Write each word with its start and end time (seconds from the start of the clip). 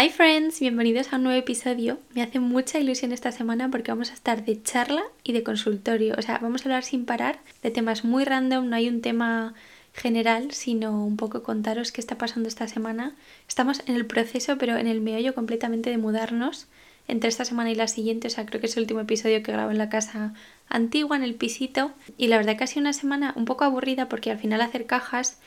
Hi 0.00 0.10
friends, 0.10 0.60
bienvenidos 0.60 1.12
a 1.12 1.16
un 1.16 1.24
nuevo 1.24 1.40
episodio. 1.40 1.98
Me 2.14 2.22
hace 2.22 2.38
mucha 2.38 2.78
ilusión 2.78 3.10
esta 3.10 3.32
semana 3.32 3.68
porque 3.68 3.90
vamos 3.90 4.12
a 4.12 4.14
estar 4.14 4.44
de 4.44 4.62
charla 4.62 5.02
y 5.24 5.32
de 5.32 5.42
consultorio. 5.42 6.14
O 6.16 6.22
sea, 6.22 6.38
vamos 6.38 6.60
a 6.60 6.64
hablar 6.66 6.84
sin 6.84 7.04
parar 7.04 7.40
de 7.64 7.72
temas 7.72 8.04
muy 8.04 8.24
random, 8.24 8.68
no 8.68 8.76
hay 8.76 8.88
un 8.88 9.00
tema 9.00 9.54
general, 9.92 10.52
sino 10.52 11.04
un 11.04 11.16
poco 11.16 11.42
contaros 11.42 11.90
qué 11.90 12.00
está 12.00 12.16
pasando 12.16 12.48
esta 12.48 12.68
semana. 12.68 13.16
Estamos 13.48 13.82
en 13.86 13.96
el 13.96 14.06
proceso, 14.06 14.56
pero 14.56 14.76
en 14.76 14.86
el 14.86 15.00
meollo 15.00 15.34
completamente 15.34 15.90
de 15.90 15.98
mudarnos 15.98 16.68
entre 17.08 17.28
esta 17.28 17.44
semana 17.44 17.72
y 17.72 17.74
la 17.74 17.88
siguiente. 17.88 18.28
O 18.28 18.30
sea, 18.30 18.46
creo 18.46 18.60
que 18.60 18.68
es 18.68 18.76
el 18.76 18.84
último 18.84 19.00
episodio 19.00 19.42
que 19.42 19.50
grabo 19.50 19.72
en 19.72 19.78
la 19.78 19.88
casa 19.88 20.32
antigua, 20.68 21.16
en 21.16 21.24
el 21.24 21.34
pisito. 21.34 21.90
Y 22.16 22.28
la 22.28 22.36
verdad 22.36 22.56
que 22.56 22.62
ha 22.62 22.68
sido 22.68 22.82
una 22.82 22.92
semana 22.92 23.32
un 23.34 23.46
poco 23.46 23.64
aburrida 23.64 24.08
porque 24.08 24.30
al 24.30 24.38
final 24.38 24.60
hacer 24.60 24.86
cajas 24.86 25.40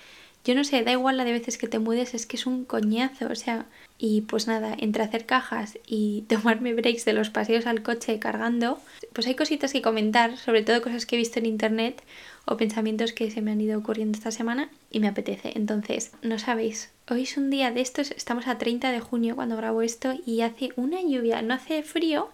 yo 0.44 0.56
no 0.56 0.64
sé, 0.64 0.84
da 0.84 0.92
igual 0.92 1.18
la 1.18 1.24
de 1.24 1.34
veces 1.34 1.58
que 1.58 1.68
te 1.68 1.80
mudes, 1.80 2.14
es 2.14 2.26
que 2.26 2.36
es 2.36 2.48
un 2.48 2.66
coñazo, 2.66 3.28
o 3.28 3.36
sea, 3.36 3.68
y 4.04 4.22
pues 4.22 4.48
nada, 4.48 4.76
entre 4.80 5.04
hacer 5.04 5.28
cajas 5.28 5.78
y 5.86 6.24
tomarme 6.28 6.74
breaks 6.74 7.06
de 7.06 7.14
los 7.14 7.30
paseos 7.30 7.68
al 7.68 7.84
coche 7.84 8.18
cargando, 8.18 8.82
pues 9.14 9.28
hay 9.28 9.36
cositas 9.36 9.72
que 9.72 9.84
comentar, 9.84 10.38
sobre 10.38 10.64
todo 10.64 10.82
cosas 10.82 11.06
que 11.06 11.16
he 11.16 11.20
visto 11.20 11.38
en 11.38 11.46
internet 11.46 12.02
o 12.46 12.58
pensamientos 12.58 13.14
que 13.14 13.30
se 13.30 13.44
me 13.44 13.52
han 13.52 13.62
ido 13.62 13.78
ocurriendo 13.78 14.18
esta 14.18 14.32
semana 14.32 14.72
y 14.90 15.02
me 15.02 15.08
apetece. 15.08 15.52
Entonces, 15.56 16.14
no 16.24 16.40
sabéis, 16.40 16.90
hoy 17.12 17.24
es 17.24 17.38
un 17.38 17.52
día 17.52 17.70
de 17.70 17.82
estos, 17.82 18.10
estamos 18.10 18.48
a 18.48 18.58
30 18.58 18.92
de 18.92 19.00
junio 19.02 19.36
cuando 19.36 19.56
grabo 19.56 19.84
esto 19.84 20.16
y 20.26 20.42
hace 20.42 20.72
una 20.78 21.00
lluvia, 21.04 21.44
no 21.44 21.54
hace 21.54 21.84
frío, 21.84 22.32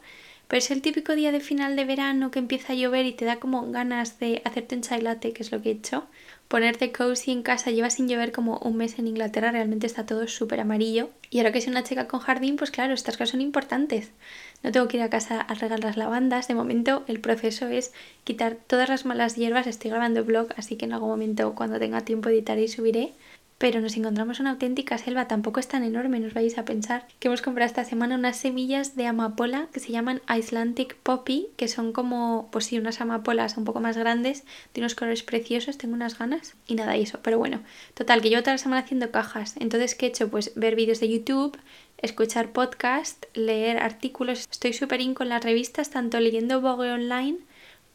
pero 0.47 0.59
es 0.59 0.71
el 0.71 0.81
típico 0.81 1.15
día 1.15 1.31
de 1.31 1.39
final 1.39 1.75
de 1.75 1.85
verano 1.85 2.31
que 2.31 2.39
empieza 2.39 2.73
a 2.73 2.75
llover 2.75 3.05
y 3.05 3.11
te 3.11 3.25
da 3.25 3.37
como 3.37 3.69
ganas 3.71 4.19
de 4.19 4.41
hacerte 4.45 4.75
un 4.75 4.81
chai 4.81 5.01
latte, 5.01 5.33
que 5.33 5.43
es 5.43 5.51
lo 5.51 5.61
que 5.61 5.69
he 5.69 5.73
hecho. 5.73 6.05
Ponerte 6.47 6.93
cozy 6.93 7.31
en 7.31 7.43
casa, 7.43 7.71
lleva 7.71 7.89
sin 7.89 8.07
llover 8.07 8.31
como 8.31 8.57
un 8.59 8.77
mes 8.77 8.97
en 8.97 9.07
Inglaterra, 9.07 9.51
realmente 9.51 9.85
está 9.85 10.05
todo 10.05 10.27
súper 10.29 10.61
amarillo. 10.61 11.09
Y 11.29 11.39
ahora 11.39 11.51
que 11.51 11.59
soy 11.59 11.71
una 11.71 11.83
chica 11.83 12.07
con 12.07 12.21
jardín, 12.21 12.55
pues 12.55 12.71
claro, 12.71 12.93
estas 12.93 13.17
cosas 13.17 13.31
son 13.31 13.41
importantes. 13.41 14.11
No 14.63 14.71
tengo 14.71 14.87
que 14.87 14.95
ir 14.97 15.03
a 15.03 15.09
casa 15.09 15.41
a 15.41 15.53
regar 15.55 15.83
las 15.83 15.97
lavandas. 15.97 16.47
De 16.47 16.55
momento 16.55 17.03
el 17.07 17.19
proceso 17.19 17.67
es 17.67 17.91
quitar 18.23 18.55
todas 18.55 18.87
las 18.87 19.05
malas 19.05 19.35
hierbas. 19.35 19.67
Estoy 19.67 19.91
grabando 19.91 20.23
blog, 20.23 20.47
así 20.55 20.77
que 20.77 20.85
en 20.85 20.93
algún 20.93 21.09
momento 21.09 21.53
cuando 21.53 21.79
tenga 21.79 22.05
tiempo 22.05 22.29
editaré 22.29 22.63
y 22.63 22.67
subiré 22.69 23.13
pero 23.57 23.81
nos 23.81 23.97
encontramos 23.97 24.39
una 24.39 24.51
auténtica 24.51 24.97
selva, 24.97 25.27
tampoco 25.27 25.59
es 25.59 25.67
tan 25.67 25.83
enorme, 25.83 26.19
nos 26.19 26.33
vais 26.33 26.57
a 26.57 26.65
pensar 26.65 27.07
que 27.19 27.27
hemos 27.27 27.41
comprado 27.41 27.67
esta 27.67 27.85
semana 27.85 28.15
unas 28.15 28.37
semillas 28.37 28.95
de 28.95 29.07
amapola 29.07 29.67
que 29.73 29.79
se 29.79 29.91
llaman 29.91 30.21
Icelandic 30.29 30.95
Poppy, 30.97 31.47
que 31.57 31.67
son 31.67 31.91
como, 31.91 32.49
pues 32.51 32.65
sí, 32.65 32.77
unas 32.77 33.01
amapolas 33.01 33.57
un 33.57 33.65
poco 33.65 33.79
más 33.79 33.97
grandes, 33.97 34.43
de 34.73 34.81
unos 34.81 34.93
colores 34.95 35.23
preciosos, 35.23 35.77
tengo 35.77 35.95
unas 35.95 36.19
ganas 36.19 36.55
y 36.67 36.75
nada, 36.75 36.95
y 36.97 37.03
eso, 37.03 37.19
pero 37.23 37.39
bueno, 37.39 37.61
total, 37.95 38.21
que 38.21 38.29
yo 38.29 38.41
toda 38.41 38.53
la 38.53 38.59
semana 38.59 38.81
haciendo 38.83 39.09
cajas, 39.11 39.55
entonces 39.59 39.95
¿qué 39.95 40.05
he 40.05 40.09
hecho? 40.09 40.29
Pues 40.29 40.53
ver 40.55 40.75
vídeos 40.75 40.99
de 40.99 41.09
YouTube, 41.09 41.57
escuchar 41.97 42.51
podcast, 42.51 43.25
leer 43.33 43.79
artículos, 43.79 44.47
estoy 44.51 44.73
súper 44.73 45.01
in 45.01 45.15
con 45.15 45.29
las 45.29 45.43
revistas, 45.43 45.89
tanto 45.89 46.19
leyendo 46.19 46.61
Vogue 46.61 46.91
Online 46.91 47.39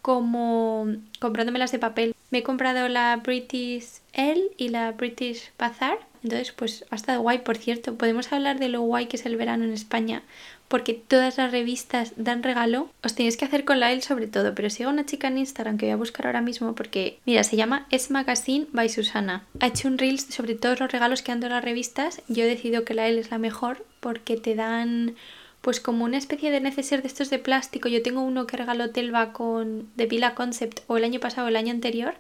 como 0.03 0.89
comprándomelas 1.21 1.71
de 1.71 1.79
papel. 1.79 2.15
Me 2.33 2.39
he 2.39 2.43
comprado 2.43 2.89
la 2.89 3.15
British 3.17 4.01
Elle 4.15 4.53
y 4.57 4.71
la 4.71 4.91
British 4.93 5.53
Bazaar. 5.59 5.99
Entonces, 6.23 6.53
pues 6.53 6.87
ha 6.89 6.97
estado 6.97 7.21
guay, 7.21 7.41
por 7.41 7.59
cierto. 7.59 7.97
Podemos 7.97 8.33
hablar 8.33 8.59
de 8.59 8.71
lo 8.71 8.81
guay 8.81 9.05
que 9.05 9.19
es 9.19 9.27
el 9.27 9.37
verano 9.37 9.65
en 9.65 9.73
España, 9.75 10.23
porque 10.69 10.95
todas 10.95 11.37
las 11.37 11.53
revistas 11.53 12.15
dan 12.17 12.43
regalo. 12.43 12.89
Os 13.05 13.15
tenéis 13.15 13.37
que 13.37 13.45
hacer 13.45 13.67
con 13.67 13.81
la 13.81 13.93
Elle 13.93 14.01
sobre 14.01 14.29
todo, 14.29 14.55
pero 14.55 14.71
sigo 14.71 14.89
una 14.89 15.05
chica 15.05 15.29
en 15.29 15.37
Instagram 15.37 15.77
que 15.77 15.85
voy 15.85 15.93
a 15.93 15.97
buscar 15.97 16.25
ahora 16.25 16.41
mismo 16.41 16.75
porque, 16.75 17.19
mira, 17.27 17.45
se 17.45 17.57
llama 17.57 17.87
Es 17.91 18.11
Magazine 18.11 18.67
by 18.73 18.89
Susana. 18.89 19.45
Ha 19.61 19.67
hecho 19.67 19.89
un 19.89 19.99
reels 19.99 20.23
sobre 20.23 20.55
todos 20.55 20.81
los 20.81 20.91
regalos 20.91 21.21
que 21.21 21.33
han 21.33 21.41
dado 21.41 21.53
las 21.53 21.65
revistas. 21.65 22.23
Yo 22.29 22.45
he 22.45 22.49
decidido 22.49 22.87
que 22.87 22.95
la 22.95 23.09
Elle 23.09 23.21
es 23.21 23.31
la 23.31 23.37
mejor 23.37 23.85
porque 24.01 24.39
te 24.39 24.55
dan 24.55 25.17
pues 25.63 25.81
como 25.81 26.05
una 26.05 26.19
especie 26.19 26.51
de 26.51 26.61
neceser 26.61 27.01
de 27.01 27.09
estos 27.09 27.31
de 27.31 27.39
plástico. 27.39 27.89
Yo 27.89 28.03
tengo 28.03 28.21
uno 28.21 28.47
que 28.47 28.57
regaló 28.59 28.91
Telva 28.91 29.33
con 29.33 29.89
de 29.97 30.07
Vila 30.07 30.35
Concept 30.35 30.81
o 30.89 30.99
el 30.99 31.05
año 31.05 31.21
pasado 31.21 31.47
o 31.47 31.49
el 31.49 31.57
año 31.57 31.71
anterior 31.71 32.15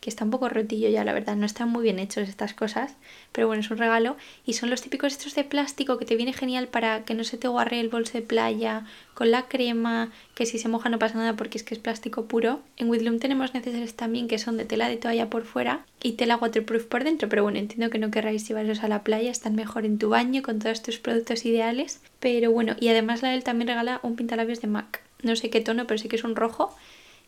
que 0.00 0.10
está 0.10 0.24
un 0.24 0.30
poco 0.30 0.48
rotillo 0.48 0.88
ya, 0.88 1.04
la 1.04 1.12
verdad, 1.12 1.36
no 1.36 1.46
están 1.46 1.68
muy 1.68 1.82
bien 1.82 1.98
hechos 1.98 2.28
estas 2.28 2.54
cosas, 2.54 2.94
pero 3.32 3.46
bueno, 3.46 3.60
es 3.60 3.70
un 3.70 3.78
regalo 3.78 4.16
y 4.44 4.54
son 4.54 4.70
los 4.70 4.82
típicos 4.82 5.12
estos 5.12 5.34
de 5.34 5.44
plástico 5.44 5.98
que 5.98 6.04
te 6.04 6.16
viene 6.16 6.32
genial 6.32 6.68
para 6.68 7.04
que 7.04 7.14
no 7.14 7.24
se 7.24 7.38
te 7.38 7.48
guarre 7.48 7.80
el 7.80 7.88
bolso 7.88 8.12
de 8.12 8.22
playa, 8.22 8.84
con 9.14 9.30
la 9.30 9.48
crema, 9.48 10.10
que 10.34 10.44
si 10.44 10.58
se 10.58 10.68
moja 10.68 10.88
no 10.88 10.98
pasa 10.98 11.16
nada 11.16 11.36
porque 11.36 11.58
es 11.58 11.64
que 11.64 11.74
es 11.74 11.80
plástico 11.80 12.26
puro. 12.26 12.60
En 12.76 12.90
Widloom 12.90 13.18
tenemos 13.18 13.54
necesarios 13.54 13.94
también 13.94 14.28
que 14.28 14.38
son 14.38 14.58
de 14.58 14.66
tela 14.66 14.88
de 14.88 14.98
toalla 14.98 15.30
por 15.30 15.44
fuera 15.44 15.86
y 16.02 16.12
tela 16.12 16.36
waterproof 16.36 16.84
por 16.84 17.04
dentro, 17.04 17.28
pero 17.28 17.42
bueno, 17.42 17.58
entiendo 17.58 17.90
que 17.90 17.98
no 17.98 18.10
querráis 18.10 18.46
llevarlos 18.46 18.82
a 18.82 18.88
la 18.88 19.02
playa, 19.02 19.30
están 19.30 19.54
mejor 19.54 19.86
en 19.86 19.98
tu 19.98 20.10
baño 20.10 20.42
con 20.42 20.58
todos 20.58 20.82
tus 20.82 20.98
productos 20.98 21.44
ideales, 21.46 22.00
pero 22.20 22.52
bueno, 22.52 22.76
y 22.78 22.88
además 22.88 23.22
la 23.22 23.34
él 23.34 23.44
también 23.44 23.68
regala 23.68 24.00
un 24.02 24.16
pintalabios 24.16 24.60
de 24.60 24.68
MAC. 24.68 25.00
No 25.22 25.34
sé 25.34 25.50
qué 25.50 25.60
tono, 25.60 25.86
pero 25.86 25.98
sí 25.98 26.08
que 26.08 26.16
es 26.16 26.24
un 26.24 26.36
rojo 26.36 26.74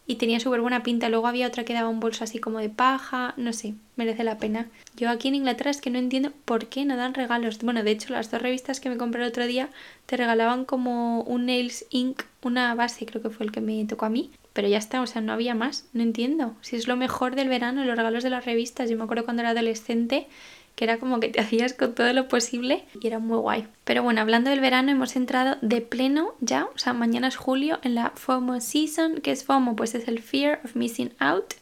y 0.09 0.17
tenía 0.17 0.41
súper 0.41 0.63
buena 0.63 0.83
pinta. 0.83 1.11
Luego 1.11 1.29
había 1.29 1.47
otra 1.47 1.65
que 1.65 1.75
daba 1.75 1.91
un 1.91 2.01
bolso 2.01 2.25
así 2.25 2.39
como 2.41 2.59
de 2.59 2.71
paja, 2.71 3.35
no 3.37 3.53
sé, 3.53 3.75
merece 3.95 4.25
la 4.25 4.39
pena. 4.39 4.67
Yo 4.97 5.11
aquí 5.11 5.29
en 5.29 5.35
Inglaterra 5.35 5.71
es 5.71 5.83
que 5.83 5.91
no 5.91 5.99
entiendo 5.99 6.33
por 6.47 6.67
qué 6.67 6.87
no 6.87 6.97
dan 6.97 7.13
regalos. 7.13 7.59
Bueno, 7.59 7.85
de 7.85 7.91
hecho, 7.91 8.15
las 8.15 8.31
dos 8.31 8.41
revistas 8.41 8.81
que 8.81 8.89
me 8.89 8.97
compré 8.97 9.23
el 9.23 9.29
otro 9.29 9.47
día 9.47 9.69
te 10.07 10.17
regalaban 10.17 10.65
como 10.65 11.21
un 11.21 11.45
Nails 11.45 11.85
Ink, 11.91 12.23
una 12.43 12.75
base, 12.75 13.05
creo 13.05 13.23
que 13.23 13.29
fue 13.29 13.45
el 13.45 13.53
que 13.53 13.61
me 13.61 13.85
tocó 13.85 14.07
a 14.07 14.11
mí. 14.11 14.31
Pero 14.55 14.67
ya 14.67 14.79
está, 14.79 15.03
o 15.03 15.07
sea, 15.07 15.21
no 15.21 15.35
había 15.35 15.55
más, 15.55 15.87
no 15.93 16.03
entiendo. 16.03 16.57
Si 16.63 16.75
es 16.75 16.89
lo 16.89 16.97
mejor 16.97 17.37
del 17.37 17.51
verano, 17.51 17.85
los 17.85 17.97
regalos 17.97 18.25
de 18.25 18.31
las 18.31 18.47
revistas. 18.47 18.89
Yo 18.89 18.97
me 18.97 19.05
acuerdo 19.05 19.25
cuando 19.25 19.43
era 19.43 19.51
adolescente 19.51 20.27
que 20.79 20.85
era 20.85 20.99
como 20.99 21.19
que 21.19 21.29
te 21.29 21.41
hacías 21.41 21.73
con 21.73 21.93
todo 21.97 22.13
lo 22.13 22.29
posible 22.29 22.85
y 23.01 23.09
era 23.09 23.19
muy 23.19 23.37
guay. 23.39 23.67
Pero 23.83 24.05
bueno, 24.05 24.21
hablando 24.21 24.49
del 24.51 24.61
verano, 24.61 24.93
hemos 24.93 25.17
entrado 25.17 25.57
de 25.61 25.81
pleno 25.81 26.35
ya, 26.41 26.67
o 26.67 26.79
sea, 26.79 26.93
mañana 26.93 27.27
es 27.27 27.37
julio, 27.37 27.81
en 27.83 27.97
la 27.97 28.13
FOMO 28.15 28.61
Season, 28.61 29.17
que 29.17 29.33
es 29.33 29.45
FOMO, 29.45 29.75
pues 29.75 29.97
es 29.97 30.07
el 30.07 30.21
Fear 30.21 30.61
of 30.65 30.77
Missing 30.77 31.15
Out, 31.19 31.55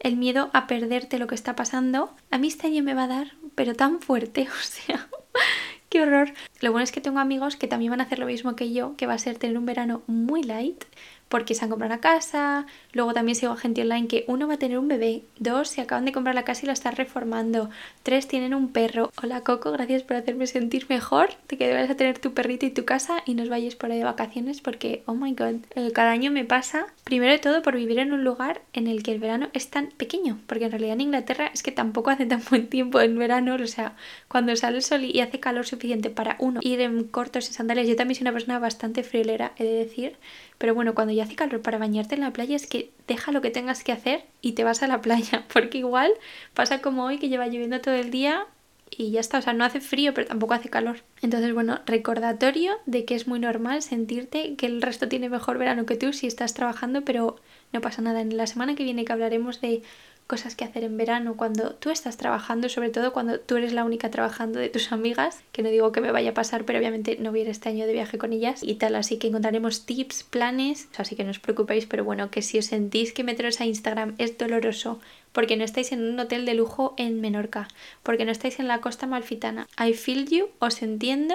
el 0.00 0.16
miedo 0.16 0.50
a 0.52 0.66
perderte 0.66 1.20
lo 1.20 1.28
que 1.28 1.36
está 1.36 1.54
pasando. 1.54 2.10
A 2.32 2.38
mí 2.38 2.48
este 2.48 2.66
año 2.66 2.82
me 2.82 2.94
va 2.94 3.04
a 3.04 3.08
dar, 3.08 3.32
pero 3.54 3.74
tan 3.74 4.00
fuerte, 4.00 4.48
o 4.50 4.62
sea, 4.64 5.08
qué 5.88 6.02
horror. 6.02 6.32
Lo 6.60 6.72
bueno 6.72 6.82
es 6.82 6.90
que 6.90 7.00
tengo 7.00 7.20
amigos 7.20 7.54
que 7.54 7.68
también 7.68 7.92
van 7.92 8.00
a 8.00 8.04
hacer 8.04 8.18
lo 8.18 8.26
mismo 8.26 8.56
que 8.56 8.72
yo, 8.72 8.96
que 8.96 9.06
va 9.06 9.14
a 9.14 9.18
ser 9.18 9.38
tener 9.38 9.56
un 9.56 9.66
verano 9.66 10.02
muy 10.08 10.42
light, 10.42 10.82
porque 11.28 11.54
se 11.54 11.64
han 11.64 11.70
comprado 11.70 11.92
una 11.92 12.00
casa, 12.00 12.66
luego 12.92 13.12
también 13.12 13.34
sigo 13.34 13.52
a 13.52 13.56
gente 13.56 13.82
online 13.82 14.06
que 14.06 14.24
uno 14.28 14.46
va 14.46 14.54
a 14.54 14.58
tener 14.58 14.78
un 14.78 14.88
bebé, 14.88 15.22
dos 15.38 15.68
se 15.68 15.80
acaban 15.80 16.04
de 16.04 16.12
comprar 16.12 16.34
la 16.34 16.44
casa 16.44 16.62
y 16.62 16.66
la 16.66 16.72
están 16.72 16.94
reformando, 16.94 17.68
tres 18.02 18.28
tienen 18.28 18.54
un 18.54 18.68
perro. 18.68 19.10
Hola 19.22 19.40
Coco, 19.42 19.72
gracias 19.72 20.02
por 20.02 20.16
hacerme 20.16 20.46
sentir 20.46 20.86
mejor 20.88 21.30
de 21.48 21.58
que 21.58 21.66
debes 21.66 21.90
a 21.90 21.96
tener 21.96 22.18
tu 22.18 22.32
perrito 22.32 22.66
y 22.66 22.70
tu 22.70 22.84
casa 22.84 23.22
y 23.26 23.34
nos 23.34 23.48
vayáis 23.48 23.74
por 23.74 23.90
ahí 23.90 23.98
de 23.98 24.04
vacaciones 24.04 24.60
porque, 24.60 25.02
oh 25.06 25.14
my 25.14 25.32
god, 25.32 25.56
eh, 25.74 25.90
cada 25.92 26.10
año 26.10 26.30
me 26.30 26.44
pasa, 26.44 26.86
primero 27.04 27.32
de 27.32 27.38
todo 27.38 27.62
por 27.62 27.76
vivir 27.76 27.98
en 27.98 28.12
un 28.12 28.22
lugar 28.22 28.62
en 28.72 28.86
el 28.86 29.02
que 29.02 29.12
el 29.12 29.18
verano 29.18 29.48
es 29.52 29.68
tan 29.68 29.88
pequeño, 29.88 30.38
porque 30.46 30.66
en 30.66 30.70
realidad 30.70 30.94
en 30.94 31.00
Inglaterra 31.00 31.50
es 31.52 31.62
que 31.62 31.72
tampoco 31.72 32.10
hace 32.10 32.26
tan 32.26 32.42
buen 32.48 32.68
tiempo 32.68 33.00
en 33.00 33.18
verano, 33.18 33.56
o 33.56 33.66
sea, 33.66 33.96
cuando 34.28 34.54
sale 34.54 34.76
el 34.76 34.82
sol 34.82 35.04
y 35.04 35.20
hace 35.20 35.40
calor 35.40 35.66
suficiente 35.66 36.10
para 36.10 36.36
uno 36.38 36.60
ir 36.62 36.80
en 36.80 37.04
cortos 37.04 37.50
y 37.50 37.52
sandalias, 37.52 37.88
yo 37.88 37.96
también 37.96 38.16
soy 38.16 38.24
una 38.24 38.32
persona 38.32 38.58
bastante 38.58 39.02
friolera, 39.02 39.52
he 39.56 39.64
de 39.64 39.72
decir, 39.72 40.16
pero 40.58 40.74
bueno, 40.74 40.94
cuando 40.94 41.12
ya 41.16 41.24
hace 41.24 41.34
calor 41.34 41.62
para 41.62 41.78
bañarte 41.78 42.14
en 42.14 42.20
la 42.20 42.32
playa 42.32 42.56
es 42.56 42.66
que 42.66 42.90
deja 43.08 43.32
lo 43.32 43.40
que 43.40 43.50
tengas 43.50 43.84
que 43.84 43.92
hacer 43.92 44.24
y 44.40 44.52
te 44.52 44.64
vas 44.64 44.82
a 44.82 44.86
la 44.86 45.00
playa, 45.00 45.44
porque 45.52 45.78
igual 45.78 46.12
pasa 46.54 46.80
como 46.80 47.04
hoy 47.04 47.18
que 47.18 47.28
lleva 47.28 47.46
lloviendo 47.46 47.80
todo 47.80 47.94
el 47.94 48.10
día 48.10 48.46
y 48.90 49.10
ya 49.10 49.20
está, 49.20 49.38
o 49.38 49.42
sea, 49.42 49.52
no 49.52 49.64
hace 49.64 49.80
frío, 49.80 50.14
pero 50.14 50.28
tampoco 50.28 50.54
hace 50.54 50.68
calor. 50.68 51.02
Entonces, 51.20 51.52
bueno, 51.52 51.80
recordatorio 51.86 52.74
de 52.86 53.04
que 53.04 53.14
es 53.14 53.26
muy 53.26 53.40
normal 53.40 53.82
sentirte 53.82 54.54
que 54.54 54.66
el 54.66 54.80
resto 54.80 55.08
tiene 55.08 55.28
mejor 55.28 55.58
verano 55.58 55.86
que 55.86 55.96
tú 55.96 56.12
si 56.12 56.26
estás 56.26 56.54
trabajando, 56.54 57.02
pero 57.02 57.36
no 57.72 57.80
pasa 57.80 58.00
nada. 58.02 58.20
En 58.20 58.36
la 58.36 58.46
semana 58.46 58.74
que 58.76 58.84
viene 58.84 59.04
que 59.04 59.12
hablaremos 59.12 59.60
de 59.60 59.82
cosas 60.26 60.56
que 60.56 60.64
hacer 60.64 60.82
en 60.82 60.96
verano 60.96 61.36
cuando 61.36 61.74
tú 61.74 61.90
estás 61.90 62.16
trabajando, 62.16 62.68
sobre 62.68 62.90
todo 62.90 63.12
cuando 63.12 63.38
tú 63.38 63.56
eres 63.56 63.72
la 63.72 63.84
única 63.84 64.10
trabajando 64.10 64.58
de 64.58 64.68
tus 64.68 64.90
amigas, 64.90 65.40
que 65.52 65.62
no 65.62 65.70
digo 65.70 65.92
que 65.92 66.00
me 66.00 66.10
vaya 66.10 66.30
a 66.30 66.34
pasar, 66.34 66.64
pero 66.64 66.78
obviamente 66.78 67.16
no 67.20 67.30
voy 67.30 67.40
a 67.40 67.42
ir 67.44 67.48
este 67.48 67.68
año 67.68 67.86
de 67.86 67.92
viaje 67.92 68.18
con 68.18 68.32
ellas 68.32 68.62
y 68.62 68.74
tal, 68.74 68.96
así 68.96 69.18
que 69.18 69.28
encontraremos 69.28 69.86
tips, 69.86 70.24
planes, 70.24 70.88
así 70.96 71.14
que 71.14 71.24
no 71.24 71.30
os 71.30 71.38
preocupéis, 71.38 71.86
pero 71.86 72.04
bueno, 72.04 72.30
que 72.30 72.42
si 72.42 72.58
os 72.58 72.66
sentís 72.66 73.12
que 73.12 73.24
meteros 73.24 73.60
a 73.60 73.66
Instagram 73.66 74.14
es 74.18 74.36
doloroso 74.36 75.00
porque 75.32 75.56
no 75.56 75.64
estáis 75.64 75.92
en 75.92 76.02
un 76.02 76.18
hotel 76.18 76.46
de 76.46 76.54
lujo 76.54 76.94
en 76.96 77.20
Menorca, 77.20 77.68
porque 78.02 78.24
no 78.24 78.32
estáis 78.32 78.58
en 78.58 78.68
la 78.68 78.80
costa 78.80 79.06
malfitana. 79.06 79.68
I 79.78 79.92
feel 79.92 80.26
you, 80.26 80.48
os 80.60 80.80
entiendo 80.82 81.34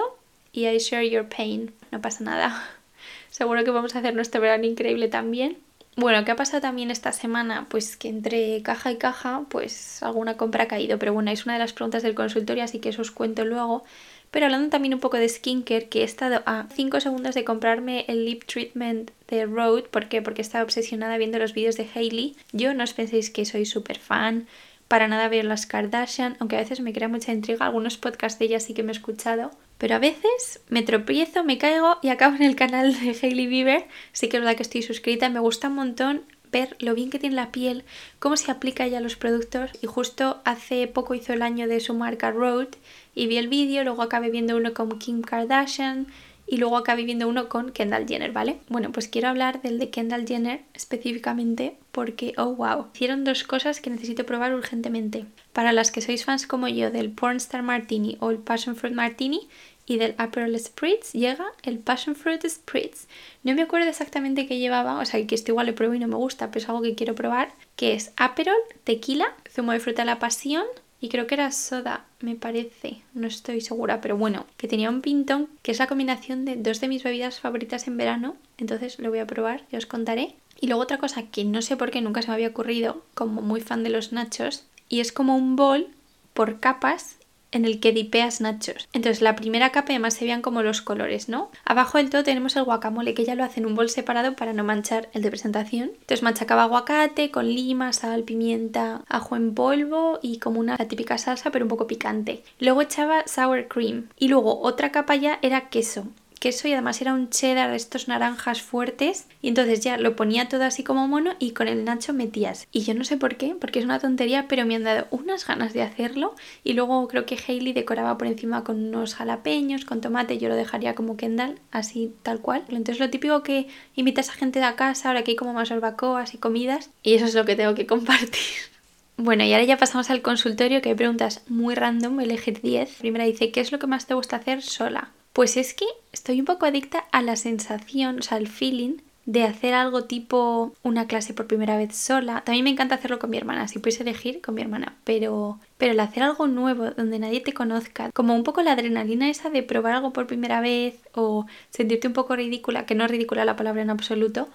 y 0.52 0.68
I 0.68 0.80
share 0.80 1.08
your 1.08 1.28
pain. 1.30 1.72
No 1.92 2.02
pasa 2.02 2.24
nada. 2.24 2.68
Seguro 3.30 3.64
que 3.64 3.70
vamos 3.70 3.96
a 3.96 4.00
hacer 4.00 4.16
nuestro 4.16 4.42
verano 4.42 4.66
increíble 4.66 5.08
también. 5.08 5.58
Bueno, 5.98 6.24
¿qué 6.24 6.32
ha 6.32 6.36
pasado 6.38 6.62
también 6.62 6.90
esta 6.90 7.12
semana? 7.12 7.68
Pues 7.70 7.98
que 7.98 8.08
entre 8.08 8.62
caja 8.64 8.92
y 8.92 8.98
caja, 8.98 9.44
pues 9.50 10.02
alguna 10.02 10.38
compra 10.38 10.64
ha 10.64 10.68
caído. 10.68 10.98
Pero 10.98 11.14
bueno, 11.14 11.32
es 11.32 11.46
una 11.46 11.54
de 11.54 11.60
las 11.60 11.74
preguntas 11.74 12.02
del 12.02 12.16
consultorio, 12.16 12.64
así 12.64 12.80
que 12.80 12.90
eso 12.90 13.02
os 13.02 13.12
cuento 13.12 13.44
luego. 13.44 13.84
Pero 14.32 14.46
hablando 14.46 14.70
también 14.70 14.94
un 14.94 15.02
poco 15.02 15.18
de 15.18 15.28
skincare, 15.28 15.90
que 15.90 16.02
he 16.02 16.04
estado 16.04 16.44
a 16.46 16.68
5 16.74 17.02
segundos 17.02 17.36
de 17.36 17.44
comprarme 17.44 18.06
el 18.08 18.26
lip 18.26 18.46
treatment 18.46 19.12
de 19.28 19.46
Rode. 19.46 19.84
¿Por 19.84 20.08
qué? 20.08 20.22
Porque 20.22 20.42
estaba 20.42 20.64
obsesionada 20.64 21.18
viendo 21.18 21.38
los 21.40 21.54
vídeos 21.54 21.76
de 21.76 21.90
Hailey. 21.94 22.38
Yo 22.54 22.74
no 22.74 22.86
os 22.86 22.94
penséis 22.94 23.30
que 23.30 23.44
soy 23.44 23.66
súper 23.66 24.00
fan. 24.00 24.48
Para 24.88 25.10
nada 25.10 25.28
veo 25.28 25.44
las 25.44 25.66
Kardashian, 25.66 26.38
aunque 26.40 26.56
a 26.56 26.60
veces 26.60 26.80
me 26.80 26.94
crea 26.94 27.10
mucha 27.10 27.34
intriga. 27.34 27.66
Algunos 27.66 27.98
podcasts 27.98 28.40
de 28.40 28.46
ella 28.46 28.60
sí 28.62 28.74
que 28.74 28.84
me 28.84 28.94
he 28.94 28.96
escuchado 28.96 29.52
Pero 29.82 29.96
a 29.96 30.00
veces 30.00 30.62
me 30.70 30.84
tropiezo, 30.84 31.44
me 31.44 31.58
caigo 31.58 31.98
y 32.04 32.10
acabo 32.10 32.36
en 32.36 32.44
el 32.44 32.56
canal 32.56 32.94
de 32.94 33.18
Hailey 33.20 33.48
Bieber. 33.48 33.88
Sí 34.12 34.30
que 34.30 34.38
es 34.38 34.44
verdad 34.44 34.56
que 34.56 34.62
estoy 34.62 34.84
suscrita, 34.84 35.28
me 35.28 35.40
gusta 35.40 35.70
un 35.70 35.74
montón 35.74 36.22
ver 36.52 36.76
lo 36.78 36.94
bien 36.94 37.10
que 37.10 37.18
tiene 37.18 37.36
la 37.36 37.52
piel, 37.52 37.84
cómo 38.20 38.38
se 38.38 38.52
aplica 38.52 38.86
ella 38.86 39.00
a 39.00 39.02
los 39.02 39.16
productos 39.16 39.72
y 39.82 39.88
justo 39.88 40.40
hace 40.46 40.86
poco 40.86 41.16
hizo 41.16 41.34
el 41.34 41.42
año 41.42 41.68
de 41.68 41.80
su 41.80 41.96
marca 41.96 42.30
Road 42.30 42.68
y 43.16 43.26
vi 43.26 43.38
el 43.38 43.48
vídeo, 43.48 43.84
luego 43.84 44.04
acabé 44.04 44.30
viendo 44.30 44.56
uno 44.56 44.76
con 44.76 45.00
Kim 45.00 45.24
Kardashian 45.24 46.06
y 46.52 46.58
luego 46.58 46.76
acabé 46.76 47.06
viendo 47.06 47.30
uno 47.30 47.48
con 47.48 47.72
Kendall 47.72 48.06
Jenner, 48.06 48.34
¿vale? 48.34 48.60
Bueno, 48.68 48.92
pues 48.92 49.08
quiero 49.08 49.30
hablar 49.30 49.62
del 49.62 49.80
de 49.80 49.90
Kendall 49.90 50.28
Jenner 50.28 50.62
específicamente 50.74 51.78
porque, 51.94 52.34
oh 52.38 52.56
wow, 52.56 52.88
hicieron 52.94 53.24
dos 53.24 53.46
cosas 53.46 53.80
que 53.80 53.90
necesito 53.90 54.26
probar 54.26 54.54
urgentemente. 54.54 55.26
Para 55.54 55.72
las 55.72 55.92
que 55.92 56.02
sois 56.02 56.26
fans 56.26 56.48
como 56.48 56.68
yo 56.68 56.92
del 56.92 57.12
Pornstar 57.12 57.64
Martini 57.64 58.18
o 58.20 58.32
el 58.32 58.40
Passion 58.40 58.76
Fruit 58.76 58.94
Martini, 58.94 59.48
y 59.86 59.98
del 59.98 60.16
Aperol 60.18 60.58
Spritz 60.58 61.14
llega 61.14 61.46
el 61.64 61.80
Passion 61.80 62.16
Fruit 62.16 62.46
Spritz. 62.48 63.08
No 63.44 63.54
me 63.56 63.62
acuerdo 63.62 63.90
exactamente 63.90 64.48
qué 64.48 64.60
llevaba, 64.60 65.00
o 65.00 65.06
sea 65.06 65.26
que 65.26 65.36
esto 65.36 65.52
igual 65.52 65.68
lo 65.68 65.76
pruebo 65.76 65.94
y 65.94 66.00
no 66.00 66.08
me 66.08 66.16
gusta, 66.16 66.48
pero 66.48 66.64
es 66.64 66.70
algo 66.70 66.82
que 66.82 66.96
quiero 66.96 67.16
probar, 67.16 67.54
que 67.76 67.94
es 67.94 68.12
Aperol, 68.18 68.56
tequila, 68.84 69.34
zumo 69.50 69.72
de 69.72 69.80
fruta 69.80 70.04
de 70.04 70.08
la 70.08 70.20
pasión 70.20 70.66
y 71.02 71.10
creo 71.10 71.26
que 71.26 71.34
era 71.34 71.52
soda, 71.52 72.06
me 72.20 72.36
parece, 72.36 73.02
no 73.16 73.26
estoy 73.28 73.60
segura, 73.62 74.02
pero 74.02 74.18
bueno, 74.18 74.46
que 74.58 74.68
tenía 74.68 74.90
un 74.90 75.02
pintón 75.02 75.50
que 75.64 75.72
es 75.72 75.80
la 75.80 75.88
combinación 75.88 76.46
de 76.46 76.56
dos 76.56 76.80
de 76.80 76.88
mis 76.88 77.02
bebidas 77.02 77.40
favoritas 77.40 77.88
en 77.88 77.98
verano, 77.98 78.36
entonces 78.60 79.00
lo 79.00 79.10
voy 79.10 79.18
a 79.18 79.26
probar 79.26 79.64
y 79.72 79.78
os 79.78 79.88
contaré. 79.88 80.36
Y 80.60 80.68
luego 80.68 80.84
otra 80.84 81.00
cosa 81.00 81.24
que 81.24 81.44
no 81.44 81.64
sé 81.64 81.76
por 81.76 81.90
qué 81.90 82.02
nunca 82.02 82.22
se 82.22 82.28
me 82.28 82.36
había 82.36 82.50
ocurrido, 82.50 83.04
como 83.16 83.42
muy 83.42 83.62
fan 83.62 83.84
de 83.84 83.90
los 83.90 84.12
nachos, 84.14 84.64
y 84.90 85.00
es 85.00 85.12
como 85.12 85.36
un 85.36 85.56
bol 85.56 85.88
por 86.36 86.60
capas 86.60 87.16
en 87.52 87.66
el 87.66 87.80
que 87.80 87.92
dipeas 87.92 88.42
nachos. 88.42 88.88
Entonces 88.94 89.22
la 89.22 89.36
primera 89.36 89.72
capa 89.72 89.92
además 89.92 90.14
se 90.14 90.26
vean 90.26 90.42
como 90.42 90.64
los 90.64 90.82
colores, 90.82 91.30
¿no? 91.30 91.50
Abajo 91.66 91.98
del 91.98 92.10
todo 92.10 92.24
tenemos 92.24 92.56
el 92.56 92.64
guacamole 92.64 93.14
que 93.14 93.26
ya 93.26 93.36
lo 93.36 93.44
hace 93.44 93.60
en 93.60 93.66
un 93.66 93.76
bol 93.76 93.90
separado 93.90 94.36
para 94.36 94.54
no 94.54 94.64
manchar 94.64 95.10
el 95.14 95.22
de 95.22 95.30
presentación. 95.30 95.92
Entonces 95.94 96.24
machacaba 96.24 96.64
aguacate 96.64 97.32
con 97.32 97.48
lima, 97.48 97.94
sal, 97.94 98.24
pimienta, 98.24 99.02
ajo 99.08 99.36
en 99.36 99.54
polvo 99.54 100.20
y 100.22 100.40
como 100.40 100.60
una 100.60 100.78
típica 100.78 101.18
salsa 101.18 101.52
pero 101.52 101.66
un 101.66 101.70
poco 101.70 101.88
picante. 101.88 102.44
Luego 102.60 102.82
echaba 102.82 103.28
sour 103.28 103.68
cream 103.68 104.10
y 104.18 104.28
luego 104.28 104.62
otra 104.62 104.92
capa 104.92 105.16
ya 105.16 105.40
era 105.42 105.70
queso 105.70 106.08
queso 106.42 106.68
y 106.68 106.74
además 106.74 107.00
era 107.00 107.14
un 107.14 107.30
cheddar 107.30 107.70
de 107.70 107.78
estos 107.78 108.08
naranjas 108.08 108.64
fuertes 108.64 109.28
y 109.42 109.48
entonces 109.48 109.80
ya 109.80 109.98
lo 109.98 110.16
ponía 110.16 110.50
todo 110.50 110.64
así 110.64 110.84
como 110.84 111.08
mono 111.08 111.36
y 111.40 111.52
con 111.52 111.68
el 111.68 111.86
nacho 111.86 112.14
metías. 112.14 112.68
Y 112.72 112.82
yo 112.82 112.96
no 112.96 113.06
sé 113.06 113.16
por 113.16 113.38
qué, 113.38 113.56
porque 113.58 113.80
es 113.80 113.86
una 113.86 114.00
tontería, 114.00 114.48
pero 114.50 114.66
me 114.66 114.76
han 114.76 114.84
dado 114.84 115.08
unas 115.12 115.48
ganas 115.48 115.72
de 115.74 115.84
hacerlo 115.84 116.36
y 116.64 116.74
luego 116.74 117.08
creo 117.08 117.26
que 117.28 117.38
Hailey 117.38 117.74
decoraba 117.74 118.18
por 118.18 118.28
encima 118.28 118.64
con 118.64 118.84
unos 118.84 119.14
jalapeños, 119.14 119.86
con 119.86 120.02
tomate, 120.02 120.40
yo 120.40 120.50
lo 120.50 120.56
dejaría 120.56 120.96
como 120.96 121.16
Kendall, 121.16 121.60
así 121.72 122.14
tal 122.24 122.42
cual. 122.42 122.66
Entonces 122.70 123.00
lo 123.00 123.12
típico 123.12 123.44
que 123.44 123.68
invitas 123.96 124.30
a 124.30 124.34
gente 124.34 124.60
de 124.60 124.66
a 124.66 124.76
casa, 124.76 125.10
ahora 125.10 125.24
que 125.24 125.32
hay 125.32 125.38
como 125.38 125.54
más 125.54 125.70
barbacoas 125.70 126.34
y 126.34 126.40
comidas 126.40 126.90
y 127.04 127.14
eso 127.14 127.26
es 127.26 127.36
lo 127.36 127.46
que 127.46 127.56
tengo 127.56 127.76
que 127.76 127.86
compartir. 127.86 128.32
Bueno, 129.18 129.44
y 129.44 129.54
ahora 129.54 129.66
ya 129.66 129.78
pasamos 129.78 130.10
al 130.10 130.24
consultorio 130.24 130.82
que 130.82 130.90
hay 130.90 130.96
preguntas 130.96 131.44
muy 131.48 131.76
random, 131.76 132.22
elegir 132.22 132.60
10. 132.60 132.96
Primera 133.02 133.26
dice, 133.26 133.52
¿qué 133.52 133.60
es 133.60 133.72
lo 133.72 133.78
que 133.78 133.86
más 133.86 134.08
te 134.08 134.16
gusta 134.16 134.38
hacer 134.38 134.64
sola? 134.64 135.12
Pues 135.34 135.56
es 135.58 135.74
que 135.74 135.86
estoy 136.12 136.40
un 136.40 136.46
poco 136.46 136.66
adicta 136.66 137.00
a 137.12 137.22
la 137.22 137.36
sensación, 137.36 138.20
o 138.20 138.22
sea, 138.22 138.38
al 138.38 138.48
feeling 138.48 138.98
de 139.26 139.44
hacer 139.44 139.74
algo 139.74 140.06
tipo 140.06 140.74
una 140.84 141.08
clase 141.08 141.34
por 141.34 141.48
primera 141.48 141.78
vez 141.78 141.96
sola. 141.96 142.42
También 142.44 142.64
me 142.66 142.72
encanta 142.72 142.96
hacerlo 142.96 143.20
con 143.20 143.30
mi 143.30 143.38
hermana, 143.38 143.68
si 143.68 143.80
puedes 143.80 144.02
elegir 144.02 144.42
con 144.42 144.56
mi 144.56 144.62
hermana, 144.62 144.98
pero 145.04 145.60
pero 145.78 145.94
el 145.94 146.00
hacer 146.00 146.24
algo 146.24 146.48
nuevo 146.48 146.92
donde 146.92 147.20
nadie 147.20 147.40
te 147.42 147.54
conozca, 147.54 148.12
como 148.14 148.36
un 148.36 148.44
poco 148.44 148.62
la 148.62 148.74
adrenalina 148.74 149.30
esa 149.30 149.50
de 149.50 149.64
probar 149.64 149.94
algo 149.94 150.12
por 150.14 150.28
primera 150.28 150.60
vez 150.62 151.00
o 151.14 151.46
sentirte 151.70 152.08
un 152.08 152.14
poco 152.14 152.36
ridícula, 152.36 152.86
que 152.86 152.96
no 152.96 153.06
es 153.06 153.12
ridícula 153.12 153.46
la 153.46 153.56
palabra 153.56 153.82
en 153.84 153.90
absoluto, 153.90 154.50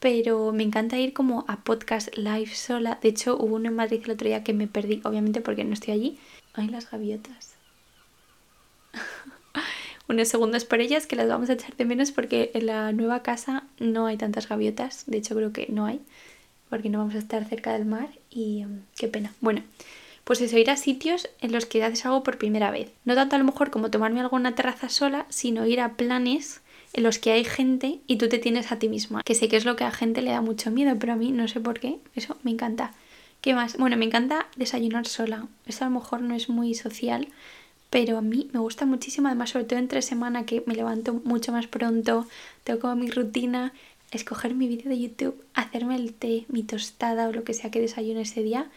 pero 0.00 0.52
me 0.52 0.62
encanta 0.64 0.98
ir 0.98 1.12
como 1.12 1.44
a 1.48 1.62
podcast 1.62 2.14
live 2.16 2.54
sola. 2.54 2.98
De 3.02 3.08
hecho, 3.10 3.36
hubo 3.38 3.56
uno 3.56 3.68
en 3.68 3.76
Madrid 3.76 4.02
el 4.04 4.10
otro 4.12 4.26
día 4.28 4.44
que 4.44 4.52
me 4.54 4.66
perdí, 4.66 5.00
obviamente 5.04 5.40
porque 5.40 5.64
no 5.64 5.74
estoy 5.74 5.94
allí. 5.94 6.18
Ay, 6.54 6.68
las 6.68 6.90
gaviotas. 6.90 7.54
unos 10.08 10.28
segundos 10.28 10.64
por 10.64 10.80
ellas 10.80 11.06
que 11.06 11.16
las 11.16 11.28
vamos 11.28 11.50
a 11.50 11.54
echar 11.54 11.76
de 11.76 11.84
menos 11.84 12.12
porque 12.12 12.50
en 12.54 12.66
la 12.66 12.92
nueva 12.92 13.22
casa 13.22 13.64
no 13.78 14.06
hay 14.06 14.16
tantas 14.16 14.48
gaviotas, 14.48 15.04
de 15.06 15.18
hecho 15.18 15.34
creo 15.34 15.52
que 15.52 15.66
no 15.70 15.86
hay, 15.86 16.00
porque 16.70 16.88
no 16.88 16.98
vamos 16.98 17.14
a 17.14 17.18
estar 17.18 17.44
cerca 17.44 17.72
del 17.72 17.84
mar 17.84 18.08
y 18.30 18.64
um, 18.64 18.80
qué 18.96 19.08
pena. 19.08 19.32
Bueno, 19.40 19.62
pues 20.24 20.40
eso, 20.40 20.58
ir 20.58 20.70
a 20.70 20.76
sitios 20.76 21.28
en 21.40 21.52
los 21.52 21.66
que 21.66 21.84
haces 21.84 22.04
algo 22.04 22.22
por 22.22 22.38
primera 22.38 22.70
vez. 22.70 22.90
No 23.04 23.14
tanto 23.14 23.36
a 23.36 23.38
lo 23.38 23.44
mejor 23.44 23.70
como 23.70 23.90
tomarme 23.90 24.20
algo 24.20 24.36
en 24.36 24.40
una 24.40 24.54
terraza 24.54 24.88
sola, 24.88 25.26
sino 25.28 25.66
ir 25.66 25.80
a 25.80 25.94
planes 25.94 26.62
en 26.92 27.04
los 27.04 27.18
que 27.18 27.30
hay 27.30 27.44
gente 27.44 28.00
y 28.06 28.16
tú 28.16 28.28
te 28.28 28.38
tienes 28.38 28.72
a 28.72 28.78
ti 28.78 28.88
misma. 28.88 29.22
Que 29.22 29.34
sé 29.34 29.48
que 29.48 29.56
es 29.56 29.64
lo 29.64 29.76
que 29.76 29.84
a 29.84 29.92
gente 29.92 30.22
le 30.22 30.32
da 30.32 30.40
mucho 30.40 30.70
miedo, 30.70 30.96
pero 30.98 31.12
a 31.12 31.16
mí 31.16 31.30
no 31.30 31.46
sé 31.46 31.60
por 31.60 31.78
qué, 31.78 31.98
eso 32.14 32.36
me 32.42 32.50
encanta. 32.50 32.92
¿Qué 33.40 33.54
más? 33.54 33.76
Bueno, 33.76 33.96
me 33.96 34.04
encanta 34.04 34.48
desayunar 34.56 35.06
sola. 35.06 35.46
Eso 35.66 35.84
a 35.84 35.88
lo 35.88 35.94
mejor 35.94 36.22
no 36.22 36.34
es 36.34 36.48
muy 36.48 36.74
social, 36.74 37.28
pero 37.90 38.18
a 38.18 38.22
mí 38.22 38.48
me 38.52 38.60
gusta 38.60 38.86
muchísimo, 38.86 39.28
además 39.28 39.50
sobre 39.50 39.64
todo 39.64 39.78
entre 39.78 40.02
semana 40.02 40.44
que 40.44 40.62
me 40.66 40.74
levanto 40.74 41.14
mucho 41.24 41.52
más 41.52 41.66
pronto, 41.66 42.26
tengo 42.64 42.80
como 42.80 42.96
mi 42.96 43.10
rutina, 43.10 43.72
escoger 44.10 44.54
mi 44.54 44.68
vídeo 44.68 44.88
de 44.88 45.00
YouTube, 45.00 45.42
hacerme 45.54 45.96
el 45.96 46.12
té, 46.12 46.44
mi 46.48 46.62
tostada 46.62 47.28
o 47.28 47.32
lo 47.32 47.44
que 47.44 47.54
sea 47.54 47.70
que 47.70 47.80
desayune 47.80 48.22
ese 48.22 48.42
día, 48.42 48.68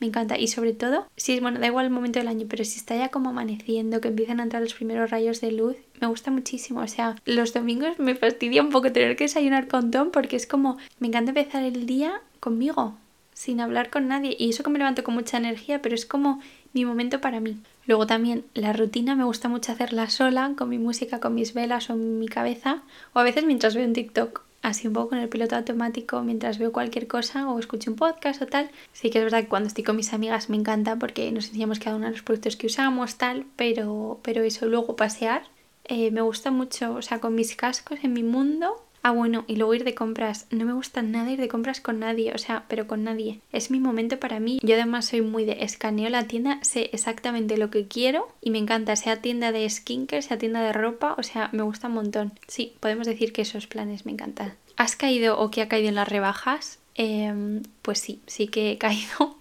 me 0.00 0.08
encanta. 0.08 0.38
Y 0.38 0.48
sobre 0.48 0.72
todo, 0.72 1.06
si 1.16 1.32
es 1.34 1.40
bueno, 1.40 1.60
da 1.60 1.66
igual 1.66 1.86
el 1.86 1.90
momento 1.92 2.18
del 2.18 2.28
año, 2.28 2.46
pero 2.48 2.64
si 2.64 2.78
está 2.78 2.96
ya 2.96 3.08
como 3.08 3.30
amaneciendo, 3.30 4.00
que 4.00 4.08
empiezan 4.08 4.40
a 4.40 4.44
entrar 4.44 4.62
los 4.62 4.74
primeros 4.74 5.10
rayos 5.10 5.40
de 5.40 5.52
luz, 5.52 5.76
me 6.00 6.06
gusta 6.06 6.30
muchísimo. 6.30 6.80
O 6.80 6.88
sea, 6.88 7.16
los 7.24 7.52
domingos 7.52 7.98
me 7.98 8.14
fastidia 8.14 8.62
un 8.62 8.70
poco 8.70 8.92
tener 8.92 9.16
que 9.16 9.24
desayunar 9.24 9.68
con 9.68 9.90
Tom 9.90 10.10
porque 10.10 10.36
es 10.36 10.46
como, 10.46 10.78
me 10.98 11.08
encanta 11.08 11.30
empezar 11.30 11.62
el 11.62 11.86
día 11.86 12.20
conmigo, 12.40 12.96
sin 13.32 13.60
hablar 13.60 13.90
con 13.90 14.08
nadie. 14.08 14.36
Y 14.38 14.50
eso 14.50 14.62
que 14.62 14.70
me 14.70 14.78
levanto 14.78 15.04
con 15.04 15.14
mucha 15.14 15.38
energía, 15.38 15.80
pero 15.80 15.94
es 15.94 16.06
como 16.06 16.40
mi 16.72 16.84
momento 16.84 17.20
para 17.20 17.40
mí. 17.40 17.56
Luego 17.86 18.06
también 18.06 18.44
la 18.54 18.72
rutina 18.72 19.14
me 19.14 19.24
gusta 19.24 19.48
mucho 19.48 19.72
hacerla 19.72 20.08
sola, 20.08 20.52
con 20.56 20.68
mi 20.68 20.78
música, 20.78 21.20
con 21.20 21.34
mis 21.34 21.54
velas 21.54 21.90
o 21.90 21.96
mi 21.96 22.28
cabeza, 22.28 22.82
o 23.12 23.18
a 23.18 23.24
veces 23.24 23.44
mientras 23.44 23.74
veo 23.74 23.86
un 23.86 23.92
TikTok, 23.92 24.42
así 24.62 24.88
un 24.88 24.94
poco 24.94 25.10
con 25.10 25.18
el 25.18 25.28
piloto 25.28 25.56
automático, 25.56 26.22
mientras 26.22 26.58
veo 26.58 26.72
cualquier 26.72 27.06
cosa 27.06 27.50
o 27.50 27.58
escucho 27.58 27.90
un 27.90 27.96
podcast 27.96 28.40
o 28.40 28.46
tal. 28.46 28.70
Sí 28.92 29.10
que 29.10 29.18
es 29.18 29.24
verdad 29.24 29.42
que 29.42 29.48
cuando 29.48 29.68
estoy 29.68 29.84
con 29.84 29.96
mis 29.96 30.12
amigas 30.12 30.48
me 30.48 30.56
encanta 30.56 30.96
porque 30.98 31.30
nos 31.32 31.46
enseñamos 31.46 31.78
cada 31.78 31.96
uno 31.96 32.06
de 32.06 32.12
los 32.12 32.22
productos 32.22 32.56
que 32.56 32.66
usamos, 32.66 33.16
tal, 33.16 33.46
pero, 33.56 34.18
pero 34.22 34.42
eso, 34.42 34.66
luego 34.66 34.96
pasear. 34.96 35.42
Eh, 35.84 36.10
me 36.10 36.22
gusta 36.22 36.50
mucho, 36.50 36.94
o 36.94 37.02
sea, 37.02 37.20
con 37.20 37.34
mis 37.34 37.54
cascos 37.56 37.98
en 38.02 38.14
mi 38.14 38.22
mundo 38.22 38.83
Ah, 39.06 39.10
bueno, 39.10 39.44
y 39.46 39.56
luego 39.56 39.74
ir 39.74 39.84
de 39.84 39.94
compras. 39.94 40.46
No 40.50 40.64
me 40.64 40.72
gusta 40.72 41.02
nada 41.02 41.30
ir 41.30 41.38
de 41.38 41.46
compras 41.46 41.82
con 41.82 42.00
nadie, 42.00 42.32
o 42.32 42.38
sea, 42.38 42.64
pero 42.68 42.86
con 42.86 43.04
nadie. 43.04 43.42
Es 43.52 43.70
mi 43.70 43.78
momento 43.78 44.18
para 44.18 44.40
mí. 44.40 44.60
Yo 44.62 44.76
además 44.76 45.04
soy 45.04 45.20
muy 45.20 45.44
de 45.44 45.62
escaneo 45.62 46.08
la 46.08 46.26
tienda, 46.26 46.58
sé 46.62 46.88
exactamente 46.90 47.58
lo 47.58 47.68
que 47.68 47.86
quiero 47.86 48.28
y 48.40 48.48
me 48.48 48.56
encanta, 48.56 48.96
sea 48.96 49.20
tienda 49.20 49.52
de 49.52 49.68
skincare, 49.68 50.22
sea 50.22 50.38
tienda 50.38 50.62
de 50.62 50.72
ropa, 50.72 51.16
o 51.18 51.22
sea, 51.22 51.50
me 51.52 51.62
gusta 51.62 51.88
un 51.88 51.94
montón. 51.94 52.32
Sí, 52.48 52.76
podemos 52.80 53.06
decir 53.06 53.34
que 53.34 53.42
esos 53.42 53.66
planes 53.66 54.06
me 54.06 54.12
encantan. 54.12 54.54
¿Has 54.78 54.96
caído 54.96 55.38
o 55.38 55.50
qué 55.50 55.60
ha 55.60 55.68
caído 55.68 55.90
en 55.90 55.96
las 55.96 56.08
rebajas? 56.08 56.78
Em, 56.94 57.62
pues 57.82 57.98
sí, 57.98 58.22
sí 58.26 58.48
que 58.48 58.72
he 58.72 58.78
caído 58.78 59.36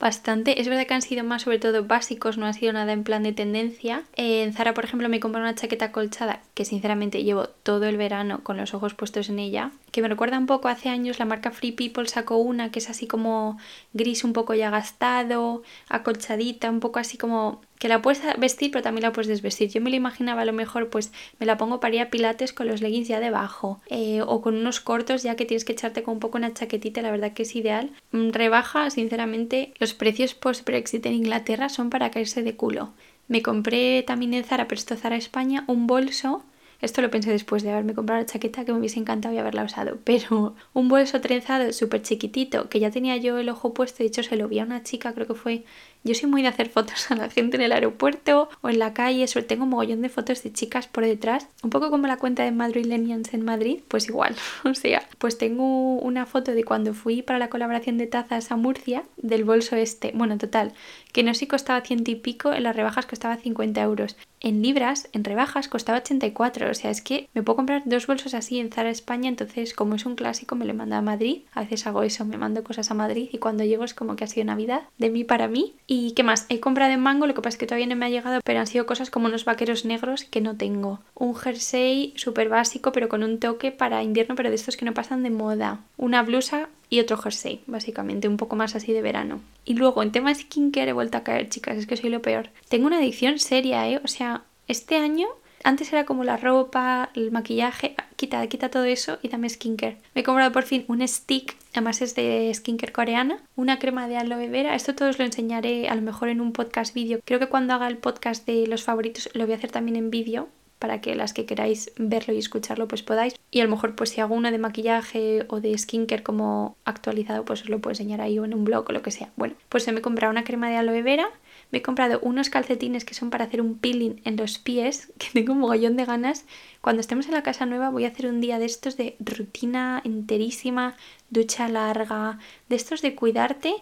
bastante. 0.00 0.60
Es 0.60 0.68
verdad 0.68 0.86
que 0.86 0.94
han 0.94 1.02
sido 1.02 1.22
más 1.22 1.42
sobre 1.42 1.58
todo 1.58 1.84
básicos, 1.84 2.38
no 2.38 2.46
ha 2.46 2.52
sido 2.52 2.72
nada 2.72 2.92
en 2.92 3.04
plan 3.04 3.22
de 3.22 3.32
tendencia. 3.32 4.02
en 4.16 4.52
Zara, 4.52 4.74
por 4.74 4.84
ejemplo, 4.84 5.08
me 5.08 5.20
compré 5.20 5.40
una 5.40 5.54
chaqueta 5.54 5.92
colchada 5.92 6.40
que 6.54 6.64
sinceramente 6.64 7.22
llevo 7.22 7.48
todo 7.48 7.84
el 7.84 7.96
verano 7.96 8.42
con 8.42 8.56
los 8.56 8.74
ojos 8.74 8.94
puestos 8.94 9.28
en 9.28 9.38
ella, 9.38 9.70
que 9.92 10.02
me 10.02 10.08
recuerda 10.08 10.38
un 10.38 10.46
poco 10.46 10.68
hace 10.68 10.88
años 10.88 11.18
la 11.18 11.26
marca 11.26 11.50
Free 11.50 11.72
People 11.72 12.08
sacó 12.08 12.38
una 12.38 12.70
que 12.70 12.78
es 12.78 12.90
así 12.90 13.06
como 13.06 13.58
gris 13.92 14.24
un 14.24 14.32
poco 14.32 14.54
ya 14.54 14.70
gastado, 14.70 15.62
acolchadita, 15.88 16.70
un 16.70 16.80
poco 16.80 16.98
así 16.98 17.18
como 17.18 17.60
que 17.80 17.88
la 17.88 18.02
puedes 18.02 18.22
vestir 18.38 18.70
pero 18.70 18.82
también 18.82 19.02
la 19.02 19.12
puedes 19.12 19.26
desvestir. 19.26 19.70
Yo 19.70 19.80
me 19.80 19.90
la 19.90 19.96
imaginaba 19.96 20.42
a 20.42 20.44
lo 20.44 20.52
mejor 20.52 20.90
pues 20.90 21.10
me 21.40 21.46
la 21.46 21.56
pongo 21.56 21.80
para 21.80 21.96
ir 21.96 22.02
a 22.02 22.10
pilates 22.10 22.52
con 22.52 22.68
los 22.68 22.82
leggings 22.82 23.08
ya 23.08 23.18
debajo 23.18 23.80
eh, 23.86 24.20
o 24.24 24.42
con 24.42 24.54
unos 24.54 24.80
cortos 24.80 25.24
ya 25.24 25.34
que 25.34 25.46
tienes 25.46 25.64
que 25.64 25.72
echarte 25.72 26.02
con 26.04 26.14
un 26.14 26.20
poco 26.20 26.38
una 26.38 26.52
chaquetita, 26.52 27.02
la 27.02 27.10
verdad 27.10 27.32
que 27.32 27.42
es 27.42 27.56
ideal. 27.56 27.90
Mm, 28.12 28.30
rebaja, 28.30 28.90
sinceramente, 28.90 29.72
los 29.78 29.94
precios 29.94 30.34
post-Brexit 30.34 31.06
en 31.06 31.14
Inglaterra 31.14 31.70
son 31.70 31.88
para 31.90 32.10
caerse 32.10 32.42
de 32.42 32.54
culo. 32.54 32.90
Me 33.28 33.42
compré 33.42 34.02
también 34.02 34.34
en 34.34 34.44
Zara, 34.44 34.68
pero 34.68 34.78
esto 34.78 34.96
Zara 34.96 35.16
España, 35.16 35.64
un 35.66 35.86
bolso 35.86 36.44
esto 36.80 37.02
lo 37.02 37.10
pensé 37.10 37.30
después 37.30 37.62
de 37.62 37.70
haberme 37.70 37.94
comprado 37.94 38.22
la 38.22 38.26
chaqueta 38.26 38.64
que 38.64 38.72
me 38.72 38.78
hubiese 38.78 38.98
encantado 38.98 39.34
y 39.34 39.38
haberla 39.38 39.64
usado. 39.64 39.98
Pero 40.04 40.54
un 40.72 40.88
bolso 40.88 41.20
trenzado 41.20 41.72
súper 41.72 42.02
chiquitito 42.02 42.68
que 42.68 42.80
ya 42.80 42.90
tenía 42.90 43.16
yo 43.16 43.38
el 43.38 43.48
ojo 43.48 43.74
puesto. 43.74 43.98
De 43.98 44.06
hecho, 44.06 44.22
se 44.22 44.36
lo 44.36 44.48
vi 44.48 44.60
a 44.60 44.64
una 44.64 44.82
chica, 44.82 45.12
creo 45.12 45.26
que 45.26 45.34
fue 45.34 45.64
Yo 46.02 46.14
soy 46.14 46.30
muy 46.30 46.40
de 46.40 46.48
hacer 46.48 46.70
fotos 46.70 47.10
a 47.10 47.16
la 47.16 47.28
gente 47.28 47.56
en 47.56 47.62
el 47.62 47.72
aeropuerto 47.72 48.48
o 48.62 48.70
en 48.70 48.78
la 48.78 48.94
calle, 48.94 49.26
sobre 49.26 49.46
tengo 49.46 49.64
un 49.64 49.70
mogollón 49.70 50.00
de 50.00 50.08
fotos 50.08 50.42
de 50.42 50.52
chicas 50.52 50.86
por 50.86 51.04
detrás, 51.04 51.46
un 51.62 51.68
poco 51.68 51.90
como 51.90 52.06
la 52.06 52.16
cuenta 52.16 52.42
de 52.42 52.52
Madrilenians 52.52 53.34
en 53.34 53.44
Madrid, 53.44 53.80
pues 53.86 54.08
igual, 54.08 54.34
o 54.64 54.74
sea, 54.74 55.02
pues 55.18 55.36
tengo 55.36 55.96
una 55.96 56.24
foto 56.24 56.52
de 56.52 56.64
cuando 56.64 56.94
fui 56.94 57.20
para 57.20 57.38
la 57.38 57.50
colaboración 57.50 57.98
de 57.98 58.06
tazas 58.06 58.50
a 58.50 58.56
Murcia 58.56 59.04
del 59.18 59.44
bolso 59.44 59.76
este, 59.76 60.12
bueno, 60.14 60.38
total, 60.38 60.72
que 61.12 61.22
no 61.22 61.34
sé 61.34 61.40
si 61.40 61.46
costaba 61.46 61.80
ciento 61.80 62.10
y 62.10 62.14
pico, 62.16 62.52
en 62.52 62.62
las 62.62 62.76
rebajas 62.76 63.06
costaba 63.06 63.36
50 63.36 63.82
euros. 63.82 64.16
En 64.40 64.62
libras, 64.62 65.08
en 65.12 65.24
rebajas, 65.24 65.68
costaba 65.68 65.98
84. 65.98 66.70
O 66.70 66.74
sea, 66.74 66.90
es 66.90 67.02
que 67.02 67.28
me 67.34 67.42
puedo 67.42 67.56
comprar 67.56 67.82
dos 67.84 68.06
bolsos 68.06 68.32
así 68.32 68.58
en 68.58 68.70
Zara 68.70 68.90
España. 68.90 69.28
Entonces, 69.28 69.74
como 69.74 69.96
es 69.96 70.06
un 70.06 70.14
clásico, 70.14 70.56
me 70.56 70.64
lo 70.64 70.72
manda 70.72 70.96
a 70.98 71.02
Madrid. 71.02 71.42
A 71.52 71.60
veces 71.60 71.86
hago 71.86 72.02
eso, 72.02 72.24
me 72.24 72.38
mando 72.38 72.64
cosas 72.64 72.90
a 72.90 72.94
Madrid 72.94 73.28
y 73.32 73.38
cuando 73.38 73.64
llego 73.64 73.84
es 73.84 73.92
como 73.92 74.16
que 74.16 74.24
ha 74.24 74.28
sido 74.28 74.46
Navidad 74.46 74.82
de 74.98 75.10
mí 75.10 75.24
para 75.24 75.46
mí. 75.46 75.74
¿Y 75.92 76.12
qué 76.12 76.22
más? 76.22 76.46
He 76.48 76.60
comprado 76.60 76.92
en 76.92 77.00
Mango, 77.00 77.26
lo 77.26 77.34
que 77.34 77.42
pasa 77.42 77.56
es 77.56 77.58
que 77.58 77.66
todavía 77.66 77.88
no 77.88 77.96
me 77.96 78.06
ha 78.06 78.10
llegado, 78.10 78.38
pero 78.44 78.60
han 78.60 78.68
sido 78.68 78.86
cosas 78.86 79.10
como 79.10 79.26
unos 79.26 79.44
vaqueros 79.44 79.84
negros 79.84 80.22
que 80.22 80.40
no 80.40 80.56
tengo. 80.56 81.00
Un 81.16 81.34
jersey 81.34 82.12
súper 82.14 82.48
básico, 82.48 82.92
pero 82.92 83.08
con 83.08 83.24
un 83.24 83.40
toque 83.40 83.72
para 83.72 84.04
invierno, 84.04 84.36
pero 84.36 84.50
de 84.50 84.54
estos 84.54 84.76
que 84.76 84.84
no 84.84 84.94
pasan 84.94 85.24
de 85.24 85.30
moda. 85.30 85.80
Una 85.96 86.22
blusa 86.22 86.68
y 86.90 87.00
otro 87.00 87.16
jersey, 87.16 87.64
básicamente, 87.66 88.28
un 88.28 88.36
poco 88.36 88.54
más 88.54 88.76
así 88.76 88.92
de 88.92 89.02
verano. 89.02 89.40
Y 89.64 89.74
luego, 89.74 90.04
en 90.04 90.12
tema 90.12 90.32
skincare 90.32 90.90
he 90.90 90.92
vuelto 90.92 91.18
a 91.18 91.24
caer, 91.24 91.48
chicas, 91.48 91.76
es 91.76 91.88
que 91.88 91.96
soy 91.96 92.10
lo 92.10 92.22
peor. 92.22 92.50
Tengo 92.68 92.86
una 92.86 92.98
adicción 92.98 93.40
seria, 93.40 93.88
¿eh? 93.88 94.00
O 94.04 94.06
sea, 94.06 94.44
este 94.68 94.96
año, 94.96 95.26
antes 95.64 95.92
era 95.92 96.06
como 96.06 96.22
la 96.22 96.36
ropa, 96.36 97.10
el 97.16 97.32
maquillaje, 97.32 97.96
quita, 98.20 98.46
quita 98.48 98.68
todo 98.68 98.84
eso 98.84 99.18
y 99.22 99.28
dame 99.28 99.48
skincare. 99.48 99.96
Me 100.14 100.20
he 100.20 100.24
comprado 100.24 100.52
por 100.52 100.64
fin 100.64 100.84
un 100.88 101.00
stick, 101.08 101.56
además 101.72 102.02
es 102.02 102.14
de 102.14 102.52
skincare 102.54 102.92
coreana, 102.92 103.38
una 103.56 103.78
crema 103.78 104.08
de 104.08 104.18
aloe 104.18 104.50
vera. 104.50 104.74
Esto 104.74 104.94
todo 104.94 105.08
os 105.08 105.18
lo 105.18 105.24
enseñaré 105.24 105.88
a 105.88 105.94
lo 105.94 106.02
mejor 106.02 106.28
en 106.28 106.42
un 106.42 106.52
podcast 106.52 106.92
vídeo. 106.92 107.20
Creo 107.24 107.38
que 107.38 107.46
cuando 107.46 107.72
haga 107.72 107.88
el 107.88 107.96
podcast 107.96 108.46
de 108.46 108.66
los 108.66 108.82
favoritos 108.82 109.30
lo 109.32 109.46
voy 109.46 109.54
a 109.54 109.56
hacer 109.56 109.70
también 109.70 109.96
en 109.96 110.10
vídeo 110.10 110.48
para 110.78 111.00
que 111.00 111.14
las 111.14 111.32
que 111.32 111.46
queráis 111.46 111.92
verlo 111.96 112.34
y 112.34 112.38
escucharlo 112.38 112.88
pues 112.88 113.02
podáis. 113.02 113.36
Y 113.50 113.60
a 113.60 113.64
lo 113.64 113.70
mejor 113.70 113.94
pues 113.94 114.10
si 114.10 114.20
hago 114.20 114.34
uno 114.34 114.50
de 114.50 114.58
maquillaje 114.58 115.46
o 115.48 115.60
de 115.62 115.76
skincare 115.78 116.22
como 116.22 116.76
actualizado 116.84 117.46
pues 117.46 117.62
os 117.62 117.70
lo 117.70 117.80
puedo 117.80 117.92
enseñar 117.92 118.20
ahí 118.20 118.38
o 118.38 118.44
en 118.44 118.52
un 118.52 118.64
blog 118.64 118.84
o 118.90 118.92
lo 118.92 119.00
que 119.00 119.12
sea. 119.12 119.30
Bueno, 119.36 119.54
pues 119.70 119.86
me 119.90 119.98
he 119.98 120.02
comprado 120.02 120.30
una 120.30 120.44
crema 120.44 120.68
de 120.68 120.76
aloe 120.76 121.02
vera, 121.02 121.30
me 121.70 121.78
he 121.78 121.82
comprado 121.82 122.18
unos 122.22 122.50
calcetines 122.50 123.04
que 123.04 123.14
son 123.14 123.30
para 123.30 123.44
hacer 123.44 123.60
un 123.60 123.78
peeling 123.78 124.20
en 124.24 124.36
los 124.36 124.58
pies, 124.58 125.12
que 125.18 125.28
tengo 125.32 125.52
un 125.52 125.60
mogollón 125.60 125.96
de 125.96 126.04
ganas. 126.04 126.44
Cuando 126.80 127.00
estemos 127.00 127.26
en 127.26 127.32
la 127.32 127.42
casa 127.42 127.66
nueva 127.66 127.90
voy 127.90 128.04
a 128.04 128.08
hacer 128.08 128.26
un 128.26 128.40
día 128.40 128.58
de 128.58 128.66
estos 128.66 128.96
de 128.96 129.16
rutina 129.20 130.00
enterísima, 130.04 130.96
ducha 131.30 131.68
larga, 131.68 132.38
de 132.68 132.76
estos 132.76 133.02
de 133.02 133.14
cuidarte, 133.14 133.74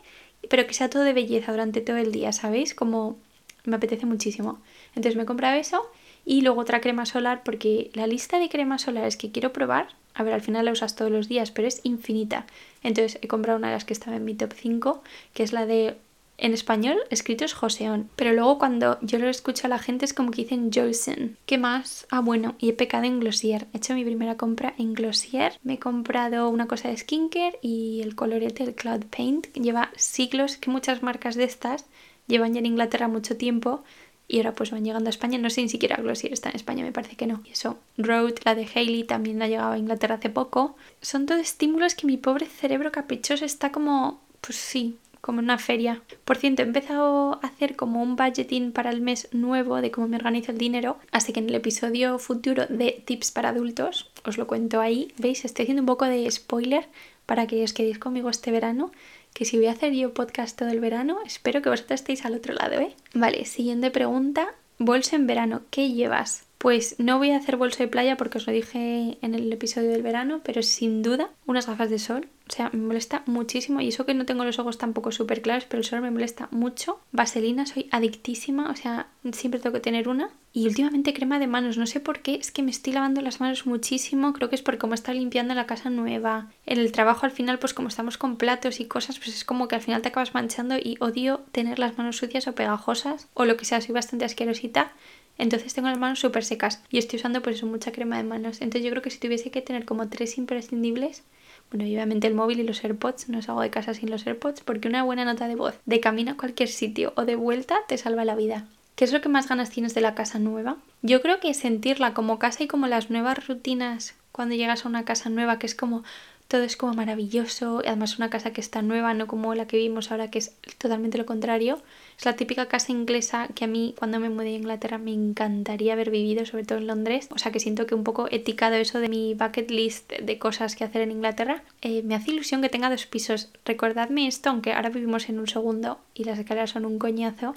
pero 0.48 0.66
que 0.66 0.74
sea 0.74 0.90
todo 0.90 1.02
de 1.02 1.12
belleza 1.12 1.52
durante 1.52 1.80
todo 1.80 1.96
el 1.96 2.12
día, 2.12 2.32
¿sabéis? 2.32 2.74
Como 2.74 3.18
me 3.64 3.76
apetece 3.76 4.06
muchísimo. 4.06 4.60
Entonces 4.94 5.16
me 5.16 5.22
he 5.22 5.26
comprado 5.26 5.56
eso 5.56 5.90
y 6.24 6.42
luego 6.42 6.60
otra 6.60 6.80
crema 6.80 7.06
solar 7.06 7.42
porque 7.44 7.90
la 7.94 8.06
lista 8.06 8.38
de 8.38 8.48
cremas 8.48 8.82
solares 8.82 9.16
que 9.16 9.30
quiero 9.30 9.52
probar, 9.52 9.88
a 10.14 10.22
ver, 10.22 10.34
al 10.34 10.40
final 10.40 10.64
la 10.64 10.72
usas 10.72 10.96
todos 10.96 11.10
los 11.10 11.28
días, 11.28 11.50
pero 11.50 11.68
es 11.68 11.80
infinita. 11.84 12.46
Entonces 12.82 13.18
he 13.22 13.28
comprado 13.28 13.58
una 13.58 13.68
de 13.68 13.74
las 13.74 13.84
que 13.84 13.92
estaba 13.92 14.16
en 14.16 14.24
mi 14.24 14.34
top 14.34 14.52
5, 14.54 15.02
que 15.32 15.42
es 15.42 15.52
la 15.52 15.64
de 15.64 15.96
en 16.38 16.54
español 16.54 16.96
escrito 17.10 17.44
es 17.44 17.52
Joseón, 17.52 18.08
pero 18.14 18.32
luego 18.32 18.58
cuando 18.58 18.98
yo 19.02 19.18
lo 19.18 19.28
escucho 19.28 19.66
a 19.66 19.70
la 19.70 19.80
gente 19.80 20.04
es 20.04 20.14
como 20.14 20.30
que 20.30 20.42
dicen 20.42 20.70
Josen. 20.72 21.36
¿Qué 21.46 21.58
más? 21.58 22.06
Ah, 22.10 22.20
bueno, 22.20 22.54
y 22.58 22.68
he 22.68 22.72
pecado 22.72 23.04
en 23.04 23.18
Glossier. 23.18 23.66
He 23.72 23.78
hecho 23.78 23.94
mi 23.94 24.04
primera 24.04 24.36
compra 24.36 24.72
en 24.78 24.94
Glossier. 24.94 25.58
Me 25.64 25.74
he 25.74 25.78
comprado 25.78 26.48
una 26.48 26.68
cosa 26.68 26.88
de 26.88 26.96
skincare 26.96 27.58
y 27.60 28.00
el 28.02 28.14
colorete, 28.14 28.62
el 28.62 28.76
Cloud 28.76 29.04
Paint. 29.14 29.48
Lleva 29.54 29.90
siglos 29.96 30.56
que 30.56 30.70
muchas 30.70 31.02
marcas 31.02 31.34
de 31.34 31.44
estas 31.44 31.86
llevan 32.28 32.54
ya 32.54 32.60
en 32.60 32.66
Inglaterra 32.66 33.08
mucho 33.08 33.36
tiempo 33.36 33.82
y 34.28 34.36
ahora 34.36 34.52
pues 34.52 34.70
van 34.70 34.84
llegando 34.84 35.08
a 35.08 35.10
España. 35.10 35.38
No 35.38 35.50
sé 35.50 35.62
ni 35.62 35.68
siquiera 35.68 35.96
Glossier 35.96 36.32
está 36.32 36.50
en 36.50 36.56
España, 36.56 36.84
me 36.84 36.92
parece 36.92 37.16
que 37.16 37.26
no. 37.26 37.42
Y 37.46 37.50
eso, 37.50 37.78
Road, 37.96 38.34
la 38.44 38.54
de 38.54 38.68
Hailey, 38.72 39.04
también 39.04 39.42
ha 39.42 39.48
llegado 39.48 39.72
a 39.72 39.78
Inglaterra 39.78 40.16
hace 40.16 40.30
poco. 40.30 40.76
Son 41.00 41.26
todos 41.26 41.40
estímulos 41.40 41.96
que 41.96 42.06
mi 42.06 42.16
pobre 42.16 42.46
cerebro 42.46 42.92
caprichoso 42.92 43.44
está 43.44 43.72
como, 43.72 44.20
pues 44.40 44.56
sí, 44.56 44.98
como 45.20 45.40
en 45.40 45.46
una 45.46 45.58
feria. 45.58 46.02
Por 46.24 46.36
cierto, 46.36 46.62
he 46.62 46.66
empezado 46.66 47.40
a 47.42 47.46
hacer 47.46 47.76
como 47.76 48.02
un 48.02 48.16
budgeting 48.16 48.72
para 48.72 48.90
el 48.90 49.00
mes 49.00 49.28
nuevo 49.32 49.80
de 49.80 49.90
cómo 49.90 50.08
me 50.08 50.16
organizo 50.16 50.52
el 50.52 50.58
dinero, 50.58 50.98
así 51.12 51.32
que 51.32 51.40
en 51.40 51.48
el 51.48 51.54
episodio 51.54 52.18
futuro 52.18 52.66
de 52.66 53.02
tips 53.04 53.30
para 53.30 53.50
adultos 53.50 54.10
os 54.24 54.38
lo 54.38 54.46
cuento 54.46 54.80
ahí. 54.80 55.12
¿Veis? 55.18 55.44
Estoy 55.44 55.64
haciendo 55.64 55.82
un 55.82 55.86
poco 55.86 56.04
de 56.04 56.30
spoiler 56.30 56.88
para 57.26 57.46
que 57.46 57.62
os 57.62 57.72
quedéis 57.72 57.98
conmigo 57.98 58.30
este 58.30 58.50
verano 58.50 58.90
que 59.34 59.44
si 59.44 59.56
voy 59.56 59.66
a 59.66 59.72
hacer 59.72 59.92
yo 59.92 60.14
podcast 60.14 60.58
todo 60.58 60.70
el 60.70 60.80
verano, 60.80 61.18
espero 61.24 61.62
que 61.62 61.68
vosotros 61.68 62.00
estéis 62.00 62.24
al 62.24 62.34
otro 62.34 62.54
lado, 62.54 62.80
¿eh? 62.80 62.96
Vale, 63.14 63.44
siguiente 63.44 63.90
pregunta. 63.90 64.54
Bolso 64.78 65.14
en 65.14 65.26
verano, 65.26 65.62
¿qué 65.70 65.92
llevas? 65.92 66.47
Pues 66.58 66.96
no 66.98 67.18
voy 67.18 67.30
a 67.30 67.36
hacer 67.36 67.56
bolso 67.56 67.78
de 67.78 67.88
playa 67.88 68.16
porque 68.16 68.38
os 68.38 68.46
lo 68.46 68.52
dije 68.52 69.18
en 69.22 69.34
el 69.34 69.52
episodio 69.52 69.90
del 69.90 70.02
verano, 70.02 70.40
pero 70.42 70.62
sin 70.62 71.02
duda 71.02 71.30
unas 71.46 71.66
gafas 71.66 71.90
de 71.90 71.98
sol 71.98 72.28
o 72.48 72.52
sea, 72.52 72.70
me 72.72 72.80
molesta 72.80 73.22
muchísimo 73.26 73.80
y 73.80 73.88
eso 73.88 74.06
que 74.06 74.14
no 74.14 74.24
tengo 74.24 74.44
los 74.44 74.58
ojos 74.58 74.78
tampoco 74.78 75.12
súper 75.12 75.42
claros, 75.42 75.66
pero 75.68 75.80
el 75.80 75.84
sol 75.84 76.00
me 76.00 76.10
molesta 76.10 76.48
mucho. 76.50 76.98
Vaselina, 77.12 77.66
soy 77.66 77.88
adictísima, 77.90 78.70
o 78.70 78.76
sea, 78.76 79.08
siempre 79.32 79.60
tengo 79.60 79.74
que 79.74 79.80
tener 79.80 80.08
una. 80.08 80.30
Y 80.54 80.66
últimamente 80.66 81.12
crema 81.12 81.38
de 81.38 81.46
manos, 81.46 81.76
no 81.76 81.86
sé 81.86 82.00
por 82.00 82.20
qué, 82.20 82.36
es 82.36 82.50
que 82.50 82.62
me 82.62 82.70
estoy 82.70 82.94
lavando 82.94 83.20
las 83.20 83.38
manos 83.38 83.66
muchísimo, 83.66 84.32
creo 84.32 84.48
que 84.48 84.56
es 84.56 84.62
por 84.62 84.78
cómo 84.78 84.94
está 84.94 85.12
limpiando 85.12 85.54
la 85.54 85.66
casa 85.66 85.90
nueva. 85.90 86.50
En 86.64 86.78
el 86.78 86.90
trabajo 86.90 87.26
al 87.26 87.32
final, 87.32 87.58
pues 87.58 87.74
como 87.74 87.88
estamos 87.88 88.16
con 88.16 88.36
platos 88.36 88.80
y 88.80 88.86
cosas, 88.86 89.18
pues 89.18 89.28
es 89.28 89.44
como 89.44 89.68
que 89.68 89.74
al 89.74 89.82
final 89.82 90.00
te 90.00 90.08
acabas 90.08 90.32
manchando 90.32 90.76
y 90.76 90.96
odio 91.00 91.42
tener 91.52 91.78
las 91.78 91.98
manos 91.98 92.16
sucias 92.16 92.48
o 92.48 92.54
pegajosas 92.54 93.28
o 93.34 93.44
lo 93.44 93.58
que 93.58 93.66
sea, 93.66 93.82
soy 93.82 93.92
bastante 93.92 94.24
asquerosita. 94.24 94.92
Entonces 95.38 95.72
tengo 95.72 95.88
las 95.88 95.98
manos 95.98 96.18
súper 96.18 96.44
secas 96.44 96.82
y 96.90 96.98
estoy 96.98 97.18
usando 97.18 97.40
pues 97.42 97.62
mucha 97.62 97.92
crema 97.92 98.16
de 98.16 98.24
manos. 98.24 98.60
Entonces 98.60 98.84
yo 98.84 98.90
creo 98.90 99.02
que 99.02 99.10
si 99.10 99.18
tuviese 99.18 99.50
que 99.50 99.62
tener 99.62 99.84
como 99.84 100.08
tres 100.08 100.36
imprescindibles, 100.36 101.22
bueno, 101.70 101.86
y 101.86 101.94
obviamente 101.94 102.26
el 102.26 102.34
móvil 102.34 102.60
y 102.60 102.64
los 102.64 102.82
AirPods, 102.82 103.28
no 103.28 103.42
salgo 103.42 103.60
de 103.60 103.70
casa 103.70 103.94
sin 103.94 104.10
los 104.10 104.26
AirPods 104.26 104.62
porque 104.62 104.88
una 104.88 105.02
buena 105.02 105.24
nota 105.24 105.48
de 105.48 105.54
voz 105.54 105.78
de 105.86 106.00
camino 106.00 106.32
a 106.32 106.36
cualquier 106.36 106.68
sitio 106.68 107.12
o 107.16 107.24
de 107.24 107.36
vuelta 107.36 107.76
te 107.88 107.98
salva 107.98 108.24
la 108.24 108.36
vida. 108.36 108.66
¿Qué 108.96 109.04
es 109.04 109.12
lo 109.12 109.20
que 109.20 109.28
más 109.28 109.48
ganas 109.48 109.70
tienes 109.70 109.94
de 109.94 110.00
la 110.00 110.14
casa 110.14 110.40
nueva? 110.40 110.76
Yo 111.02 111.22
creo 111.22 111.38
que 111.38 111.54
sentirla 111.54 112.14
como 112.14 112.38
casa 112.38 112.64
y 112.64 112.66
como 112.66 112.88
las 112.88 113.10
nuevas 113.10 113.46
rutinas 113.46 114.16
cuando 114.32 114.56
llegas 114.56 114.84
a 114.84 114.88
una 114.88 115.04
casa 115.04 115.30
nueva, 115.30 115.58
que 115.58 115.66
es 115.66 115.74
como 115.74 116.02
todo 116.48 116.62
es 116.62 116.78
como 116.78 116.94
maravilloso, 116.94 117.82
además 117.86 118.16
una 118.16 118.30
casa 118.30 118.54
que 118.54 118.62
está 118.62 118.80
nueva, 118.80 119.12
no 119.12 119.26
como 119.26 119.54
la 119.54 119.66
que 119.66 119.76
vimos 119.76 120.10
ahora, 120.10 120.30
que 120.30 120.38
es 120.38 120.56
totalmente 120.78 121.18
lo 121.18 121.26
contrario. 121.26 121.78
Es 122.18 122.24
la 122.24 122.36
típica 122.36 122.66
casa 122.66 122.90
inglesa 122.90 123.48
que 123.54 123.66
a 123.66 123.68
mí 123.68 123.94
cuando 123.98 124.18
me 124.18 124.30
mudé 124.30 124.48
a 124.48 124.56
Inglaterra 124.56 124.96
me 124.96 125.12
encantaría 125.12 125.92
haber 125.92 126.10
vivido, 126.10 126.46
sobre 126.46 126.64
todo 126.64 126.78
en 126.78 126.86
Londres. 126.86 127.28
O 127.32 127.38
sea 127.38 127.52
que 127.52 127.60
siento 127.60 127.86
que 127.86 127.94
un 127.94 128.02
poco 128.02 128.28
he 128.30 128.42
eso 128.80 128.98
de 128.98 129.08
mi 129.08 129.34
bucket 129.34 129.70
list 129.70 130.10
de 130.10 130.38
cosas 130.38 130.74
que 130.74 130.84
hacer 130.84 131.02
en 131.02 131.12
Inglaterra. 131.12 131.62
Eh, 131.82 132.02
me 132.02 132.14
hace 132.14 132.30
ilusión 132.30 132.62
que 132.62 132.70
tenga 132.70 132.88
dos 132.88 133.06
pisos. 133.06 133.50
Recordadme 133.66 134.26
esto, 134.26 134.48
aunque 134.48 134.72
ahora 134.72 134.88
vivimos 134.88 135.28
en 135.28 135.38
un 135.38 135.46
segundo 135.46 136.00
y 136.14 136.24
las 136.24 136.38
escaleras 136.38 136.70
son 136.70 136.86
un 136.86 136.98
coñazo. 136.98 137.54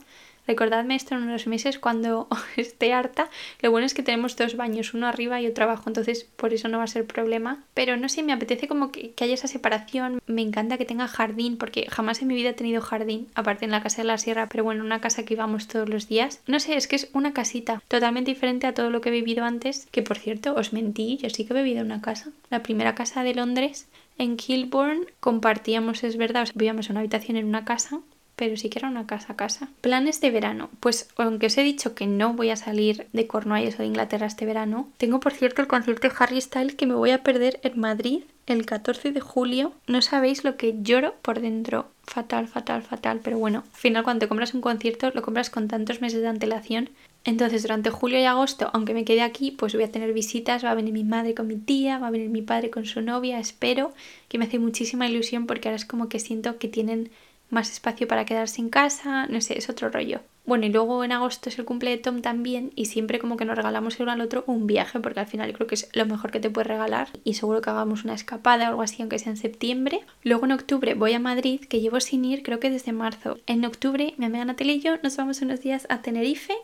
Recordadme 0.52 0.96
esto 0.96 1.16
en 1.16 1.24
unos 1.24 1.48
meses 1.48 1.80
cuando 1.80 2.28
esté 2.58 2.92
harta. 2.92 3.30
Lo 3.62 3.72
bueno 3.72 3.86
es 3.86 3.94
que 3.94 4.04
tenemos 4.04 4.36
dos 4.36 4.58
baños, 4.58 4.94
uno 4.94 5.08
arriba 5.08 5.40
y 5.40 5.48
otro 5.48 5.64
abajo, 5.64 5.84
entonces 5.88 6.26
por 6.36 6.54
eso 6.54 6.68
no 6.68 6.80
va 6.80 6.84
a 6.84 6.88
ser 6.88 7.08
problema. 7.08 7.64
Pero 7.74 7.96
no 7.96 8.10
sé, 8.10 8.22
me 8.22 8.34
apetece 8.34 8.68
como 8.68 8.92
que, 8.92 9.14
haya 9.22 9.34
esa 9.34 9.48
separación. 9.48 10.22
Me 10.28 10.42
encanta 10.42 10.78
que 10.78 10.84
tenga 10.84 11.08
jardín, 11.08 11.56
porque 11.56 11.88
jamás 11.90 12.22
en 12.22 12.28
mi 12.28 12.36
vida 12.36 12.50
he 12.50 12.54
tenido 12.54 12.82
jardín, 12.82 13.30
aparte 13.34 13.64
en 13.64 13.72
la 13.72 13.82
casa 13.82 14.02
de 14.02 14.10
la 14.10 14.18
sierra, 14.18 14.50
pero 14.50 14.66
bueno, 14.66 14.84
una 14.84 15.00
casa 15.00 15.24
que 15.24 15.36
íbamos 15.36 15.70
todos 15.70 15.88
los 15.88 16.10
días. 16.10 16.42
No 16.48 16.60
sé, 16.60 16.76
es 16.76 16.90
que 16.90 16.98
es 16.98 17.10
una 17.14 17.32
casita 17.32 17.82
totalmente 17.88 18.32
diferente 18.32 18.68
a 18.68 18.74
todo 18.74 18.90
lo 18.90 19.00
que 19.00 19.08
he 19.08 19.14
vivido 19.14 19.46
antes. 19.46 19.88
Que 19.90 20.02
por 20.02 20.18
cierto, 20.18 20.54
os 20.56 20.74
mentí, 20.74 21.16
yo 21.16 21.30
sí 21.30 21.46
que 21.46 21.54
he 21.54 21.64
vivido 21.64 21.80
en 21.80 21.86
una 21.86 22.02
casa. 22.02 22.32
La 22.50 22.62
primera 22.62 22.94
casa 22.94 23.24
de 23.24 23.36
Londres 23.36 23.88
en 24.18 24.36
Kilburn 24.36 25.06
compartíamos, 25.22 26.04
es 26.04 26.18
verdad, 26.18 26.50
vivíamos 26.56 26.88
en 26.88 26.92
una 26.92 27.00
habitación 27.00 27.38
en 27.38 27.46
una 27.46 27.64
casa 27.64 28.02
pero 28.42 28.58
sí 28.58 28.70
que 28.70 28.80
era 28.80 28.90
una 28.90 29.06
casa 29.06 29.34
a 29.34 29.36
casa. 29.36 29.70
Planes 29.82 30.20
de 30.20 30.32
verano. 30.32 30.72
Pues 30.80 31.08
aunque 31.16 31.46
os 31.46 31.58
he 31.60 31.62
dicho 31.62 31.94
que 31.94 32.08
no 32.08 32.34
voy 32.34 32.50
a 32.50 32.56
salir 32.56 33.06
de 33.14 33.28
Cornualles 33.28 33.76
o 33.76 33.84
de 33.84 33.86
Inglaterra 33.86 34.26
este 34.26 34.48
verano, 34.48 34.90
tengo 34.98 35.20
por 35.20 35.32
cierto 35.32 35.62
el 35.62 35.68
concierto 35.68 36.08
de 36.08 36.16
Harry 36.18 36.42
Styles 36.42 36.74
que 36.74 36.88
me 36.88 36.96
voy 36.96 37.12
a 37.12 37.22
perder 37.22 37.60
en 37.62 37.80
Madrid 37.80 38.24
el 38.48 38.66
14 38.66 39.12
de 39.12 39.20
julio. 39.20 39.74
No 39.86 40.02
sabéis 40.02 40.44
lo 40.44 40.58
que 40.58 40.76
lloro 40.82 41.14
por 41.22 41.40
dentro. 41.40 41.92
Fatal, 42.02 42.48
fatal, 42.48 42.82
fatal. 42.82 43.20
Pero 43.24 43.38
bueno, 43.38 43.60
al 43.60 43.80
final 43.80 44.04
cuando 44.04 44.28
compras 44.28 44.56
un 44.56 44.62
concierto 44.62 45.12
lo 45.14 45.22
compras 45.22 45.52
con 45.52 45.68
tantos 45.68 46.02
meses 46.02 46.22
de 46.22 46.28
antelación. 46.28 46.90
Entonces 47.24 47.62
durante 47.62 47.92
julio 47.92 48.20
y 48.20 48.24
agosto, 48.24 48.72
aunque 48.74 48.96
me 48.96 49.06
quede 49.06 49.22
aquí, 49.22 49.52
pues 49.52 49.76
voy 49.76 49.84
a 49.84 49.92
tener 49.92 50.14
visitas. 50.14 50.66
Va 50.66 50.72
a 50.72 50.74
venir 50.74 50.94
mi 50.94 51.04
madre 51.04 51.36
con 51.36 51.46
mi 51.46 51.58
tía, 51.58 52.00
va 52.00 52.08
a 52.08 52.12
venir 52.12 52.30
mi 52.30 52.42
padre 52.42 52.72
con 52.72 52.88
su 52.88 53.04
novia. 53.04 53.38
Espero 53.38 53.94
que 54.30 54.40
me 54.40 54.46
hace 54.46 54.58
muchísima 54.58 55.08
ilusión 55.08 55.46
porque 55.46 55.68
ahora 55.68 55.76
es 55.76 55.86
como 55.86 56.10
que 56.10 56.18
siento 56.18 56.58
que 56.58 56.68
tienen 56.68 57.12
más 57.52 57.72
espacio 57.72 58.08
para 58.08 58.26
quedarse 58.26 58.62
en 58.62 58.70
casa, 58.70 59.28
no 59.28 59.42
sé, 59.42 59.58
es 59.58 59.70
otro 59.70 59.90
rollo. 59.90 60.22
Bueno, 60.44 60.66
y 60.66 60.70
luego 60.70 61.04
en 61.04 61.12
agosto 61.12 61.50
es 61.50 61.60
el 61.60 61.66
cumple 61.66 61.92
de 61.92 61.98
Tom 61.98 62.22
también 62.22 62.72
y 62.76 62.86
siempre 62.86 63.20
como 63.20 63.38
que 63.38 63.46
nos 63.46 63.56
regalamos 63.56 63.96
el 63.96 64.04
uno 64.04 64.14
al 64.14 64.22
otro 64.22 64.44
un 64.48 64.66
viaje 64.66 65.00
porque 65.00 65.20
al 65.20 65.28
final 65.28 65.54
creo 65.54 65.68
que 65.68 65.76
es 65.76 65.90
lo 65.94 66.06
mejor 66.08 66.32
que 66.32 66.40
te 66.40 66.50
puedes 66.50 66.68
regalar 66.68 67.10
y 67.24 67.36
seguro 67.36 67.62
que 67.62 67.70
hagamos 67.70 68.04
una 68.04 68.16
escapada 68.16 68.66
o 68.66 68.70
algo 68.70 68.82
así 68.82 69.02
aunque 69.02 69.20
sea 69.20 69.32
en 69.32 69.38
septiembre. 69.38 70.02
Luego 70.24 70.46
en 70.46 70.54
octubre 70.54 70.96
voy 70.96 71.14
a 71.14 71.20
Madrid 71.20 71.62
que 71.62 71.80
llevo 71.80 72.00
sin 72.00 72.26
ir 72.26 72.42
creo 72.42 72.60
que 72.60 72.72
desde 72.72 72.92
marzo. 72.92 73.38
En 73.46 73.64
octubre 73.66 74.16
mi 74.18 74.26
amiga 74.26 74.44
Natalia 74.44 74.74
y 74.74 74.82
yo 74.82 74.98
nos 75.04 75.16
vamos 75.16 75.42
unos 75.42 75.62
días 75.62 75.86
a 75.90 76.02
Tenerife 76.02 76.56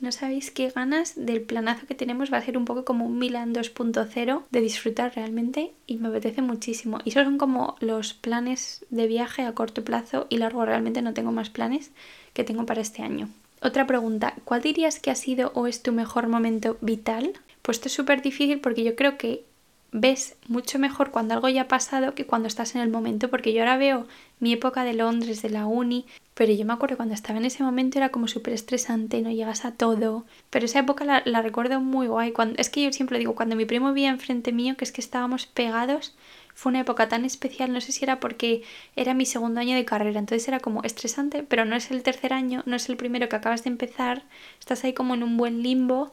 no 0.00 0.12
sabéis 0.12 0.50
qué 0.50 0.70
ganas 0.70 1.14
del 1.16 1.42
planazo 1.42 1.86
que 1.86 1.94
tenemos. 1.94 2.32
Va 2.32 2.38
a 2.38 2.42
ser 2.42 2.56
un 2.56 2.64
poco 2.64 2.84
como 2.84 3.06
un 3.06 3.18
Milan 3.18 3.54
2.0 3.54 4.42
de 4.50 4.60
disfrutar 4.60 5.14
realmente 5.14 5.72
y 5.86 5.96
me 5.96 6.08
apetece 6.08 6.42
muchísimo. 6.42 6.98
Y 7.04 7.10
esos 7.10 7.24
son 7.24 7.38
como 7.38 7.76
los 7.80 8.14
planes 8.14 8.84
de 8.90 9.06
viaje 9.06 9.42
a 9.42 9.52
corto 9.52 9.84
plazo 9.84 10.26
y 10.28 10.38
largo. 10.38 10.64
Realmente 10.64 11.02
no 11.02 11.14
tengo 11.14 11.32
más 11.32 11.50
planes 11.50 11.90
que 12.32 12.44
tengo 12.44 12.66
para 12.66 12.80
este 12.80 13.02
año. 13.02 13.28
Otra 13.62 13.86
pregunta, 13.86 14.34
¿cuál 14.44 14.62
dirías 14.62 15.00
que 15.00 15.10
ha 15.10 15.14
sido 15.14 15.52
o 15.54 15.66
es 15.66 15.82
tu 15.82 15.92
mejor 15.92 16.28
momento 16.28 16.78
vital? 16.80 17.34
Pues 17.62 17.76
esto 17.76 17.88
es 17.88 17.94
súper 17.94 18.22
difícil 18.22 18.60
porque 18.60 18.84
yo 18.84 18.96
creo 18.96 19.18
que 19.18 19.44
ves 19.92 20.36
mucho 20.46 20.78
mejor 20.78 21.10
cuando 21.10 21.34
algo 21.34 21.48
ya 21.48 21.62
ha 21.62 21.68
pasado 21.68 22.14
que 22.14 22.26
cuando 22.26 22.48
estás 22.48 22.74
en 22.74 22.80
el 22.80 22.90
momento, 22.90 23.28
porque 23.28 23.52
yo 23.52 23.60
ahora 23.60 23.76
veo 23.76 24.06
mi 24.38 24.52
época 24.52 24.84
de 24.84 24.94
Londres, 24.94 25.42
de 25.42 25.50
la 25.50 25.66
uni, 25.66 26.06
pero 26.34 26.52
yo 26.52 26.64
me 26.64 26.72
acuerdo 26.72 26.96
cuando 26.96 27.14
estaba 27.14 27.38
en 27.38 27.44
ese 27.44 27.62
momento 27.62 27.98
era 27.98 28.10
como 28.10 28.28
súper 28.28 28.54
estresante, 28.54 29.20
no 29.20 29.30
llegas 29.30 29.64
a 29.64 29.72
todo, 29.72 30.24
pero 30.48 30.64
esa 30.64 30.80
época 30.80 31.04
la, 31.04 31.42
recuerdo 31.42 31.80
muy 31.80 32.06
guay, 32.06 32.32
cuando, 32.32 32.54
es 32.58 32.70
que 32.70 32.82
yo 32.82 32.92
siempre 32.92 33.18
digo, 33.18 33.34
cuando 33.34 33.56
mi 33.56 33.66
primo 33.66 33.92
vivía 33.92 34.10
enfrente 34.10 34.52
mío, 34.52 34.76
que 34.76 34.84
es 34.84 34.92
que 34.92 35.00
estábamos 35.00 35.46
pegados, 35.46 36.14
fue 36.54 36.70
una 36.70 36.80
época 36.80 37.08
tan 37.08 37.24
especial, 37.24 37.72
no 37.72 37.80
sé 37.80 37.92
si 37.92 38.04
era 38.04 38.20
porque 38.20 38.62
era 38.96 39.14
mi 39.14 39.26
segundo 39.26 39.60
año 39.60 39.74
de 39.76 39.84
carrera, 39.84 40.18
entonces 40.18 40.46
era 40.46 40.60
como 40.60 40.82
estresante, 40.82 41.42
pero 41.42 41.64
no 41.64 41.76
es 41.76 41.90
el 41.90 42.02
tercer 42.02 42.32
año, 42.32 42.62
no 42.66 42.76
es 42.76 42.88
el 42.88 42.96
primero 42.96 43.28
que 43.28 43.36
acabas 43.36 43.64
de 43.64 43.70
empezar, 43.70 44.24
estás 44.58 44.84
ahí 44.84 44.92
como 44.92 45.14
en 45.14 45.22
un 45.22 45.36
buen 45.36 45.62
limbo 45.62 46.12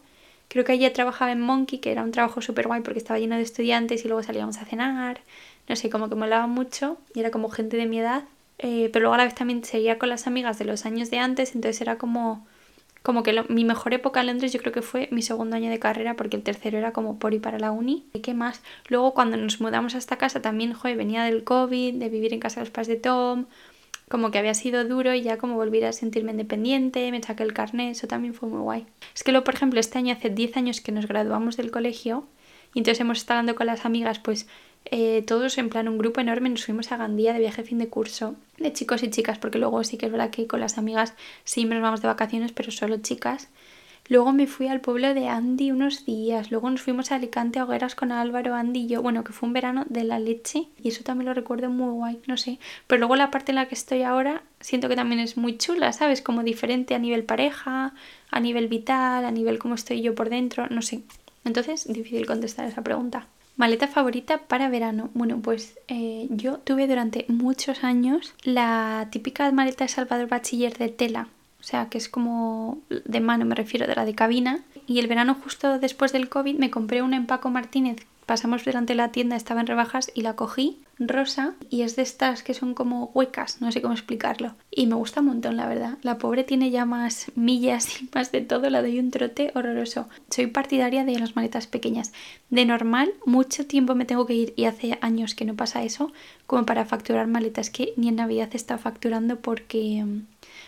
Creo 0.50 0.63
que 0.63 0.74
ella 0.74 0.94
trabajaba 0.94 1.32
en 1.32 1.42
Monkey, 1.42 1.80
que 1.80 1.92
era 1.92 2.04
un 2.04 2.12
trabajo 2.12 2.42
súper 2.42 2.68
guay 2.68 2.82
porque 2.82 3.00
estaba 3.00 3.20
lleno 3.20 3.36
de 3.36 3.42
estudiantes 3.42 4.06
y 4.06 4.08
luego 4.08 4.24
salíamos 4.24 4.58
a 4.58 4.66
cenar. 4.66 5.22
No 5.68 5.75
sé, 5.75 5.89
como 5.89 6.10
que 6.10 6.16
molaba 6.16 6.48
mucho 6.48 6.98
y 7.13 7.20
era 7.20 7.32
como 7.32 7.50
gente 7.50 7.77
de 7.77 7.86
mi 7.86 8.00
edad. 8.00 8.24
Eh, 8.60 8.89
pero 8.92 9.04
luego 9.04 9.16
a 9.16 9.18
la 9.18 9.25
vez 9.25 9.36
también 9.36 9.63
seguía 9.63 10.00
con 10.00 10.10
las 10.10 10.25
amigas 10.27 10.58
de 10.58 10.66
los 10.66 10.86
años 10.86 11.12
de 11.12 11.20
antes, 11.20 11.54
entonces 11.54 11.80
era 11.82 11.98
como, 11.98 12.48
como 13.04 13.22
que 13.22 13.44
mi 13.50 13.66
mejor 13.66 13.94
época 13.94 14.22
en 14.22 14.27
Londres 14.27 14.51
yo 14.51 14.60
creo 14.60 14.74
que 14.74 14.82
fue 14.82 15.10
mi 15.12 15.22
segundo 15.22 15.56
año 15.56 15.70
de 15.70 15.80
carrera 15.80 16.16
porque 16.16 16.38
el 16.38 16.44
tercero 16.44 16.77
era 16.77 16.92
como 16.92 17.20
por 17.20 17.34
y 17.34 17.39
para 17.39 17.60
la 17.60 17.72
uni. 17.72 18.06
¿Y 18.13 18.22
qué 18.22 18.34
más? 18.34 18.62
Luego 18.88 19.13
cuando 19.13 19.38
nos 19.38 19.62
mudamos 19.62 19.96
a 19.96 20.00
esta 20.00 20.18
casa 20.18 20.42
también, 20.42 20.74
joder, 20.74 20.98
venía 20.98 21.24
del 21.24 21.44
COVID, 21.44 21.96
de 21.96 22.10
vivir 22.10 22.34
en 22.34 22.39
casa 22.39 22.62
de 22.62 22.66
los 22.66 22.72
padres 22.72 22.88
de 22.88 22.96
Tom, 22.98 23.46
como 24.10 24.32
que 24.32 24.38
había 24.38 24.54
sido 24.54 24.86
duro 24.86 25.14
y 25.14 25.22
ya 25.22 25.38
como 25.38 25.56
volví 25.56 25.84
a 25.84 25.92
sentirme 25.92 26.32
independiente, 26.32 27.12
me 27.12 27.22
saqué 27.22 27.44
el 27.44 27.54
carnet, 27.54 27.92
eso 27.92 28.08
también 28.08 28.34
fue 28.34 28.48
muy 28.50 28.60
guay. 28.60 28.86
Es 29.14 29.24
que 29.24 29.32
luego, 29.32 29.44
por 29.44 29.56
ejemplo, 29.56 29.80
este 29.80 29.98
año 29.98 30.14
hace 30.14 30.30
10 30.30 30.58
años 30.58 30.82
que 30.82 30.92
nos 30.92 31.08
graduamos 31.08 31.58
del 31.58 31.72
colegio 31.72 32.26
y 32.74 32.80
entonces 32.80 33.02
hemos 33.02 33.18
estado 33.18 33.40
hablando 33.40 33.56
con 33.56 33.68
las 33.68 33.86
amigas, 33.86 34.20
pues 34.20 34.48
eh, 34.86 35.24
todos 35.28 35.58
en 35.58 35.70
plan 35.70 35.90
un 35.90 35.98
grupo 35.98 36.22
enorme 36.22 36.50
nos 36.50 36.64
fuimos 36.64 36.92
a 36.92 36.98
Gandía 36.98 37.34
de 37.34 37.40
viaje 37.40 37.64
fin 37.64 37.78
de 37.78 37.90
curso, 37.90 38.36
de 38.58 38.72
chicos 38.72 39.04
y 39.04 39.10
chicas, 39.10 39.38
porque 39.38 39.58
luego 39.58 39.84
sí 39.84 39.98
que 39.98 40.06
es 40.06 40.12
verdad 40.12 40.30
que 40.30 40.48
con 40.48 40.62
las 40.62 40.78
amigas 40.78 41.14
siempre 41.44 41.78
nos 41.78 41.84
vamos 41.84 42.02
de 42.02 42.08
vacaciones, 42.08 42.54
pero 42.54 42.72
solo 42.72 42.98
chicas. 42.98 43.50
Luego 44.10 44.32
me 44.32 44.48
fui 44.48 44.68
al 44.68 44.80
pueblo 44.80 45.14
de 45.14 45.28
Andy 45.28 45.72
unos 45.72 46.06
días. 46.06 46.50
Luego 46.50 46.70
nos 46.70 46.82
fuimos 46.82 47.12
a 47.12 47.16
Alicante 47.16 47.60
a 47.60 47.66
hogueras 47.66 47.94
con 47.94 48.14
Álvaro, 48.14 48.56
Andy 48.56 48.82
y 48.82 48.88
yo. 48.88 49.02
Bueno, 49.02 49.24
que 49.24 49.34
fue 49.34 49.48
un 49.48 49.54
verano 49.54 49.86
de 49.90 50.06
la 50.06 50.18
leche. 50.18 50.68
Y 50.82 50.88
eso 50.88 51.04
también 51.04 51.26
lo 51.26 51.34
recuerdo 51.34 51.70
muy 51.70 51.92
guay, 51.92 52.20
no 52.26 52.38
sé. 52.38 52.60
Pero 52.88 53.00
luego 53.00 53.18
la 53.18 53.32
parte 53.32 53.52
en 53.52 53.58
la 53.58 53.68
que 53.68 53.76
estoy 53.76 54.04
ahora 54.04 54.44
siento 54.62 54.88
que 54.88 54.96
también 54.96 55.20
es 55.20 55.36
muy 55.36 55.58
chula, 55.58 55.92
¿sabes? 55.92 56.22
Como 56.22 56.44
diferente 56.44 56.96
a 56.96 57.00
nivel 57.00 57.26
pareja, 57.26 57.94
a 58.32 58.40
nivel 58.40 58.68
vital, 58.68 59.26
a 59.26 59.32
nivel 59.32 59.60
cómo 59.60 59.76
estoy 59.76 60.02
yo 60.02 60.16
por 60.16 60.30
dentro, 60.30 60.68
no 60.70 60.82
sé. 60.82 61.02
Entonces, 61.44 61.86
difícil 61.92 62.26
contestar 62.26 62.66
esa 62.66 62.84
pregunta. 62.84 63.28
Maleta 63.58 63.88
favorita 63.88 64.38
para 64.38 64.70
verano. 64.70 65.10
Bueno, 65.16 65.40
pues 65.42 65.78
eh, 65.88 66.28
yo 66.30 66.60
tuve 66.60 66.88
durante 66.88 67.26
muchos 67.28 67.84
años 67.84 68.36
la 68.44 69.08
típica 69.12 69.52
maleta 69.52 69.84
de 69.84 69.90
Salvador 69.90 70.28
Bachiller 70.30 70.78
de 70.78 70.90
tela 70.90 71.28
sea, 71.67 71.89
que 71.89 71.97
es 71.97 72.07
como 72.07 72.79
de 72.89 73.19
mano, 73.19 73.43
me 73.43 73.55
refiero, 73.55 73.88
de 73.88 73.95
la 73.95 74.05
de 74.05 74.15
cabina. 74.15 74.62
Y 74.88 75.00
el 75.00 75.07
verano 75.07 75.36
justo 75.36 75.79
después 75.79 76.13
del 76.13 76.29
COVID 76.29 76.57
me 76.57 76.71
compré 76.71 77.01
una 77.01 77.17
en 77.17 77.27
Paco 77.27 77.50
Martínez. 77.50 77.97
Pasamos 78.25 78.65
delante 78.65 78.93
de 78.93 78.97
la 78.97 79.12
tienda, 79.12 79.36
estaba 79.36 79.62
en 79.62 79.67
rebajas 79.67 80.12
y 80.13 80.21
la 80.21 80.36
cogí 80.36 80.79
rosa 81.00 81.53
y 81.69 81.83
es 81.83 81.95
de 81.95 82.01
estas 82.01 82.43
que 82.43 82.53
son 82.53 82.74
como 82.74 83.12
huecas, 83.13 83.62
no 83.62 83.71
sé 83.71 83.81
cómo 83.81 83.93
explicarlo. 83.93 84.53
Y 84.71 84.88
me 84.88 84.95
gusta 84.95 85.21
un 85.21 85.27
montón, 85.27 85.55
la 85.55 85.67
verdad. 85.67 85.97
La 86.01 86.17
pobre 86.17 86.43
tiene 86.43 86.69
ya 86.69 86.86
más 86.86 87.31
millas 87.36 88.01
y 88.01 88.09
más 88.13 88.31
de 88.31 88.41
todo, 88.41 88.69
la 88.69 88.81
doy 88.81 89.00
un 89.00 89.12
trote 89.12 89.51
horroroso. 89.55 90.09
Soy 90.29 90.47
partidaria 90.47 91.05
de 91.05 91.19
las 91.19 91.36
maletas 91.36 91.67
pequeñas. 91.67 92.12
De 92.50 92.65
normal, 92.65 93.13
mucho 93.25 93.65
tiempo 93.65 93.95
me 93.95 94.05
tengo 94.05 94.25
que 94.25 94.36
ir 94.36 94.53
y 94.57 94.65
hace 94.65 94.97
años 95.01 95.36
que 95.36 95.45
no 95.45 95.56
pasa 95.56 95.84
eso, 95.84 96.12
como 96.47 96.65
para 96.65 96.86
facturar 96.86 97.27
maletas 97.27 97.69
que 97.69 97.93
ni 97.95 98.10
en 98.10 98.17
Navidad 98.17 98.49
está 98.53 98.77
facturando 98.77 99.39
porque 99.39 100.06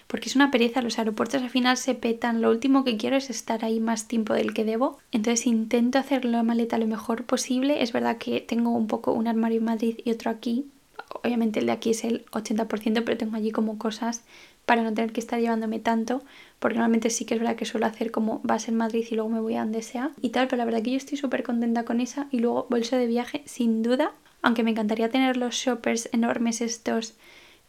porque 0.10 0.28
es 0.28 0.36
una 0.36 0.50
pereza, 0.50 0.82
los 0.82 0.98
aeropuertos 0.98 1.44
al 1.44 1.52
final 1.52 1.78
se 1.78 1.94
petan, 1.94 2.42
lo 2.42 2.50
último 2.50 2.84
que 2.84 2.98
quiero 2.98 3.16
es 3.16 3.30
estar 3.30 3.64
ahí 3.64 3.80
más 3.80 4.08
tiempo 4.08 4.34
del 4.34 4.56
que 4.56 4.66
debo, 4.66 4.98
entonces 5.12 5.46
intento 5.46 6.00
hacer 6.00 6.26
la 6.26 6.42
maleta 6.42 6.80
lo 6.80 6.88
mejor 6.88 7.26
posible, 7.26 7.84
es 7.84 7.94
verdad 7.94 8.18
que 8.18 8.42
tengo 8.42 8.72
un 8.72 8.88
poco 8.88 9.14
un 9.14 9.28
armario 9.28 9.60
en 9.60 9.66
Madrid 9.66 10.00
y 10.04 10.10
otro 10.10 10.32
aquí, 10.32 10.66
obviamente 11.22 11.60
el 11.60 11.68
de 11.68 11.74
aquí 11.74 11.92
es 11.92 12.04
el 12.04 12.26
80%, 12.32 13.04
pero 13.06 13.18
tengo 13.20 13.36
allí 13.36 13.52
como 13.52 13.78
cosas 13.78 14.24
para 14.66 14.82
no 14.82 14.96
tener 14.96 15.12
que 15.12 15.20
estar 15.20 15.40
llevándome 15.40 15.78
tanto, 15.78 16.24
porque 16.58 16.78
normalmente 16.78 17.12
sí 17.12 17.26
que 17.26 17.36
es 17.36 17.40
verdad 17.40 17.56
que 17.56 17.66
suelo 17.66 17.86
hacer 17.86 18.10
como 18.10 18.40
base 18.44 18.72
en 18.72 18.78
Madrid 18.78 19.06
y 19.12 19.14
luego 19.14 19.30
me 19.30 19.40
voy 19.40 19.58
a 19.58 19.60
donde 19.60 19.84
sea 19.84 20.10
y 20.24 20.30
tal, 20.30 20.48
pero 20.48 20.58
la 20.58 20.66
verdad 20.66 20.82
que 20.82 20.90
yo 20.92 20.98
estoy 20.98 21.20
súper 21.20 21.44
contenta 21.44 21.86
con 21.86 22.02
esa 22.02 22.26
y 22.32 22.40
luego 22.40 22.66
bolso 22.68 22.96
de 22.96 23.06
viaje 23.06 23.44
sin 23.46 23.84
duda, 23.84 24.14
aunque 24.42 24.64
me 24.64 24.72
encantaría 24.72 25.12
tener 25.12 25.38
los 25.38 25.54
shoppers 25.54 26.10
enormes 26.14 26.62
estos 26.62 27.14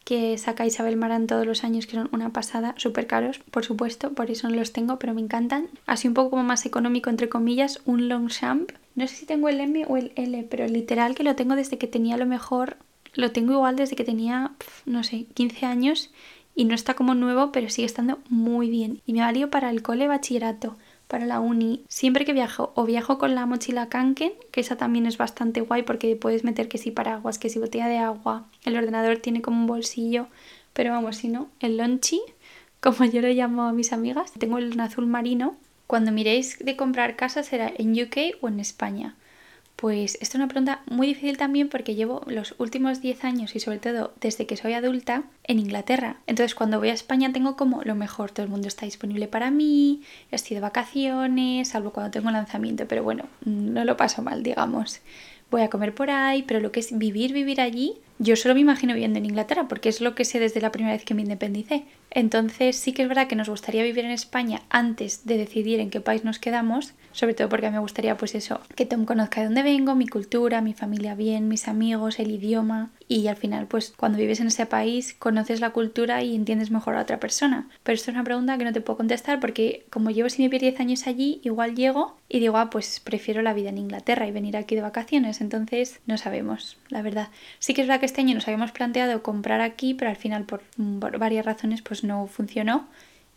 que 0.05 0.37
saca 0.39 0.67
Isabel 0.67 0.97
Marán 0.97 1.27
todos 1.27 1.47
los 1.47 1.65
años, 1.65 1.87
que 1.87 1.97
son 1.97 2.09
una 2.13 2.33
pasada, 2.33 2.75
súper 2.77 3.07
caros, 3.07 3.39
por 3.51 3.65
supuesto, 3.65 4.13
por 4.13 4.31
eso 4.31 4.49
no 4.49 4.57
los 4.57 4.73
tengo, 4.73 4.99
pero 4.99 5.15
me 5.15 5.21
encantan. 5.21 5.69
Así 5.87 6.09
un 6.09 6.15
poco 6.15 6.31
como 6.31 6.43
más 6.43 6.67
económico, 6.67 7.11
entre 7.11 7.29
comillas, 7.29 7.81
un 7.85 8.09
Longchamp. 8.09 8.73
No 8.95 9.07
sé 9.07 9.17
si 9.17 9.27
tengo 9.27 9.49
el 9.49 9.61
M 9.61 9.85
o 9.89 9.97
el 9.97 10.13
L, 10.17 10.47
pero 10.51 10.67
literal 10.67 11.15
que 11.15 11.25
lo 11.25 11.37
tengo 11.37 11.55
desde 11.55 11.79
que 11.79 11.87
tenía 11.87 12.17
lo 12.17 12.27
mejor, 12.27 12.77
lo 13.15 13.33
tengo 13.33 13.53
igual 13.53 13.77
desde 13.77 13.97
que 13.97 14.05
tenía, 14.05 14.53
no 14.87 15.05
sé, 15.05 15.27
15 15.35 15.67
años 15.67 16.11
y 16.55 16.65
no 16.65 16.75
está 16.75 16.95
como 16.95 17.15
nuevo, 17.15 17.53
pero 17.53 17.71
sigue 17.71 17.87
estando 17.87 18.19
muy 18.29 18.69
bien. 18.69 19.01
Y 19.07 19.13
me 19.13 19.21
valió 19.21 19.51
para 19.51 19.71
el 19.71 19.83
cole 19.83 20.09
bachillerato 20.09 20.77
para 21.11 21.27
la 21.27 21.41
uni. 21.41 21.85
Siempre 21.89 22.25
que 22.25 22.33
viajo 22.33 22.73
o 22.77 22.85
viajo 22.85 23.19
con 23.19 23.35
la 23.35 23.45
mochila 23.45 23.89
Kanken, 23.89 24.33
que 24.53 24.61
esa 24.61 24.77
también 24.77 25.07
es 25.07 25.19
bastante 25.19 25.61
guay 25.61 25.83
porque 25.83 26.15
puedes 26.15 26.45
meter 26.45 26.69
que 26.69 26.79
si 26.79 26.93
paraguas, 26.93 27.39
que 27.39 27.51
si 27.51 27.59
botella 27.59 27.89
de 27.89 27.99
agua. 27.99 28.47
El 28.65 28.77
ordenador 28.77 29.19
tiene 29.19 29.43
como 29.43 29.61
un 29.61 29.67
bolsillo, 29.67 30.29
pero 30.73 30.93
vamos, 30.93 31.17
si 31.17 31.29
no, 31.29 31.51
el 31.59 31.77
lonchi, 31.77 32.23
como 32.81 33.05
yo 33.05 33.21
lo 33.21 33.29
llamo 33.29 33.65
a 33.65 33.73
mis 33.73 33.93
amigas, 33.93 34.33
tengo 34.39 34.59
el 34.59 34.79
azul 34.81 35.07
marino. 35.07 35.57
Cuando 35.89 36.13
miréis 36.13 36.59
de 36.61 36.77
comprar 36.77 37.17
casa 37.17 37.43
será 37.43 37.73
en 37.77 38.01
UK 38.01 38.37
o 38.41 38.49
en 38.49 38.61
España. 38.61 39.17
Pues 39.81 40.19
esta 40.21 40.25
es 40.27 40.35
una 40.35 40.49
pregunta 40.49 40.83
muy 40.91 41.07
difícil 41.07 41.39
también 41.39 41.71
porque 41.71 41.95
llevo 41.95 42.21
los 42.27 42.55
últimos 42.59 43.01
10 43.01 43.25
años 43.25 43.57
y 43.57 43.61
sobre 43.61 43.79
todo 43.79 44.13
desde 44.21 44.45
que 44.45 44.59
soy 44.59 44.75
adulta 44.75 45.23
en 45.45 45.59
Inglaterra. 45.59 46.17
Entonces 46.27 46.55
cuando 46.55 46.79
voy 46.79 46.91
a 46.91 46.93
España 46.93 47.33
tengo 47.33 47.57
como 47.57 47.81
lo 47.85 47.95
mejor, 47.95 48.31
todo 48.31 48.45
el 48.45 48.51
mundo 48.51 48.69
está 48.69 48.85
disponible 48.85 49.27
para 49.27 49.51
mí, 49.51 50.03
estoy 50.33 50.57
de 50.57 50.61
vacaciones, 50.61 51.69
salvo 51.69 51.95
cuando 51.95 52.11
tengo 52.11 52.31
lanzamiento, 52.31 52.87
pero 52.87 53.03
bueno, 53.03 53.25
no 53.47 53.87
lo 53.87 53.97
paso 53.97 54.21
mal, 54.21 54.43
digamos. 54.43 55.01
Voy 55.51 55.63
a 55.63 55.71
comer 55.71 55.95
por 55.95 56.11
ahí, 56.11 56.43
pero 56.43 56.61
lo 56.61 56.73
que 56.73 56.81
es 56.81 56.97
vivir, 56.99 57.33
vivir 57.33 57.63
allí, 57.63 57.95
yo 58.19 58.37
solo 58.37 58.55
me 58.55 58.61
imagino 58.61 58.93
viviendo 58.93 59.19
en 59.19 59.25
Inglaterra, 59.25 59.67
porque 59.67 59.89
es 59.89 60.03
lo 60.03 60.15
que 60.15 60.27
sé 60.27 60.39
desde 60.39 60.61
la 60.61 60.73
primera 60.73 60.93
vez 60.95 61.07
que 61.07 61.15
me 61.15 61.23
independicé. 61.23 61.87
Entonces 62.11 62.77
sí 62.77 62.93
que 62.93 63.03
es 63.03 63.09
verdad 63.09 63.29
que 63.29 63.37
nos 63.37 63.49
gustaría 63.49 63.83
vivir 63.83 64.05
en 64.05 64.11
España 64.11 64.63
antes 64.69 65.25
de 65.27 65.39
decidir 65.39 65.81
en 65.81 65.91
qué 65.91 66.01
país 66.01 66.25
nos 66.25 66.39
quedamos, 66.39 66.95
sobre 67.13 67.35
todo 67.35 67.49
porque 67.49 67.71
me 67.71 67.79
gustaría 67.79 68.17
pues 68.17 68.35
eso, 68.35 68.61
que 68.75 68.87
Tom 68.87 69.05
conozca 69.05 69.41
de 69.41 69.47
dónde 69.47 69.63
vengo, 69.63 69.95
mi 69.95 70.07
cultura, 70.07 70.61
mi 70.61 70.75
familia 70.75 71.15
bien, 71.15 71.49
mis 71.49 71.69
amigos, 71.69 72.19
el 72.19 72.31
idioma 72.31 72.91
y 73.09 73.27
al 73.29 73.37
final 73.37 73.67
pues 73.67 73.93
cuando 73.97 74.19
vives 74.19 74.41
en 74.41 74.49
ese 74.49 74.67
país 74.67 75.15
conoces 75.19 75.61
la 75.61 75.71
cultura 75.71 76.23
y 76.23 76.35
entiendes 76.35 76.71
mejor 76.71 76.97
a 76.97 77.03
otra 77.03 77.21
persona. 77.21 77.69
Pero 77.83 77.95
esto 77.95 78.11
es 78.11 78.17
una 78.17 78.25
pregunta 78.25 78.59
que 78.59 78.65
no 78.65 78.73
te 78.73 78.81
puedo 78.81 78.97
contestar 78.97 79.41
porque 79.41 79.87
como 79.91 80.11
llevo 80.11 80.29
sin 80.29 80.45
vivir 80.45 80.61
10 80.61 80.81
años 80.81 81.07
allí, 81.07 81.41
igual 81.45 81.75
llego 81.75 82.17
y 82.29 82.39
digo, 82.39 82.57
ah, 82.57 82.71
pues 82.71 83.01
prefiero 83.01 83.43
la 83.43 83.55
vida 83.55 83.71
en 83.71 83.79
Inglaterra 83.79 84.27
y 84.27 84.31
venir 84.31 84.57
aquí 84.57 84.77
de 84.77 84.83
vacaciones, 84.83 85.41
entonces 85.41 86.01
no 86.07 86.17
sabemos, 86.17 86.79
la 86.89 87.03
verdad. 87.03 87.29
Sí 87.59 87.75
que 87.75 87.83
es 87.83 87.89
verdad 87.89 88.01
que 88.01 88.07
este 88.07 88.21
año 88.21 88.35
nos 88.35 88.47
habíamos 88.47 88.71
planteado 88.71 89.23
comprar 89.23 89.61
aquí, 89.61 89.95
pero 89.95 90.11
al 90.11 90.17
final 90.17 90.45
por, 90.45 90.63
varias 91.19 91.45
razones 91.45 91.83
pues 92.01 92.05
no 92.05 92.27
funcionó 92.27 92.89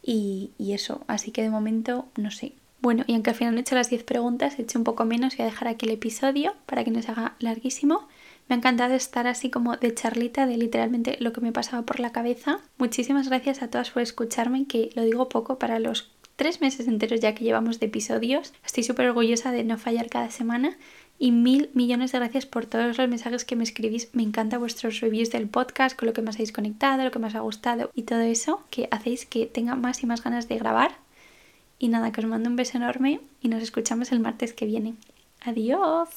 y, 0.02 0.52
y 0.58 0.74
eso, 0.74 1.02
así 1.08 1.32
que 1.32 1.42
de 1.42 1.50
momento 1.50 2.08
no 2.18 2.32
sé, 2.32 2.54
bueno, 2.82 3.06
y 3.08 3.14
aunque 3.14 3.30
al 3.30 3.36
final 3.38 3.58
he 3.58 3.62
hecho 3.62 3.76
las 3.76 3.90
10 3.90 4.04
preguntas, 4.04 4.60
he 4.60 4.64
hecho 4.64 4.78
un 4.78 4.84
poco 4.84 5.06
menos, 5.06 5.38
voy 5.38 5.46
a 5.46 5.50
dejar 5.50 5.70
aquí 5.70 5.86
el 5.86 5.94
episodio 5.94 6.54
para 6.66 6.84
que 6.84 6.92
no 6.92 7.02
se 7.02 7.12
haga 7.12 7.36
larguísimo. 7.40 8.10
Me 8.50 8.56
ha 8.56 8.58
encantado 8.58 8.94
estar 8.94 9.26
así 9.26 9.50
como 9.50 9.78
de 9.78 9.94
charlita 9.94 10.46
de 10.46 10.58
literalmente 10.58 11.16
lo 11.22 11.32
que 11.32 11.40
me 11.40 11.54
pasaba 11.54 11.84
por 11.84 12.02
la 12.02 12.12
cabeza. 12.12 12.60
Muchísimas 12.78 13.30
gracias 13.30 13.62
a 13.62 13.70
todas 13.70 13.92
por 13.92 14.02
escucharme, 14.02 14.68
que 14.68 14.90
lo 14.96 15.04
digo 15.04 15.30
poco 15.30 15.58
para 15.58 15.80
los 15.80 16.12
tres 16.36 16.60
meses 16.60 16.90
enteros 16.90 17.22
ya 17.22 17.34
que 17.34 17.46
llevamos 17.46 17.80
de 17.80 17.86
episodios. 17.86 18.54
Estoy 18.66 18.84
súper 18.84 19.08
orgullosa 19.08 19.54
de 19.54 19.64
no 19.64 19.78
fallar 19.78 20.10
cada 20.10 20.30
semana 20.30 20.78
y 21.24 21.32
mil 21.32 21.70
millones 21.74 22.12
de 22.12 22.20
gracias 22.20 22.46
por 22.46 22.66
todos 22.66 22.98
los 22.98 23.08
mensajes 23.08 23.46
que 23.46 23.56
me 23.56 23.64
escribís. 23.64 24.10
Me 24.12 24.24
encanta 24.24 24.58
vuestros 24.58 25.00
reviews 25.00 25.32
del 25.32 25.48
podcast, 25.48 25.98
con 25.98 26.08
lo 26.08 26.14
que 26.14 26.22
más 26.22 26.36
habéis 26.36 26.52
conectado, 26.52 27.02
lo 27.02 27.12
que 27.12 27.20
más 27.20 27.34
ha 27.34 27.40
gustado 27.40 27.90
y 27.96 28.04
todo 28.04 28.20
eso 28.20 28.62
que 28.70 28.90
hacéis 28.92 29.26
que 29.26 29.46
tenga 29.46 29.76
más 29.76 30.04
y 30.04 30.06
más 30.06 30.22
ganas 30.22 30.50
de 30.50 30.58
grabar. 30.58 30.98
Y 31.80 31.88
nada, 31.88 32.12
que 32.12 32.20
os 32.20 32.28
mando 32.28 32.50
un 32.50 32.58
beso 32.58 32.76
enorme 32.76 33.22
y 33.42 33.48
nos 33.48 33.64
escuchamos 33.64 34.12
el 34.12 34.20
martes 34.20 34.52
que 34.52 34.66
viene. 34.66 34.96
Adiós. 35.40 36.10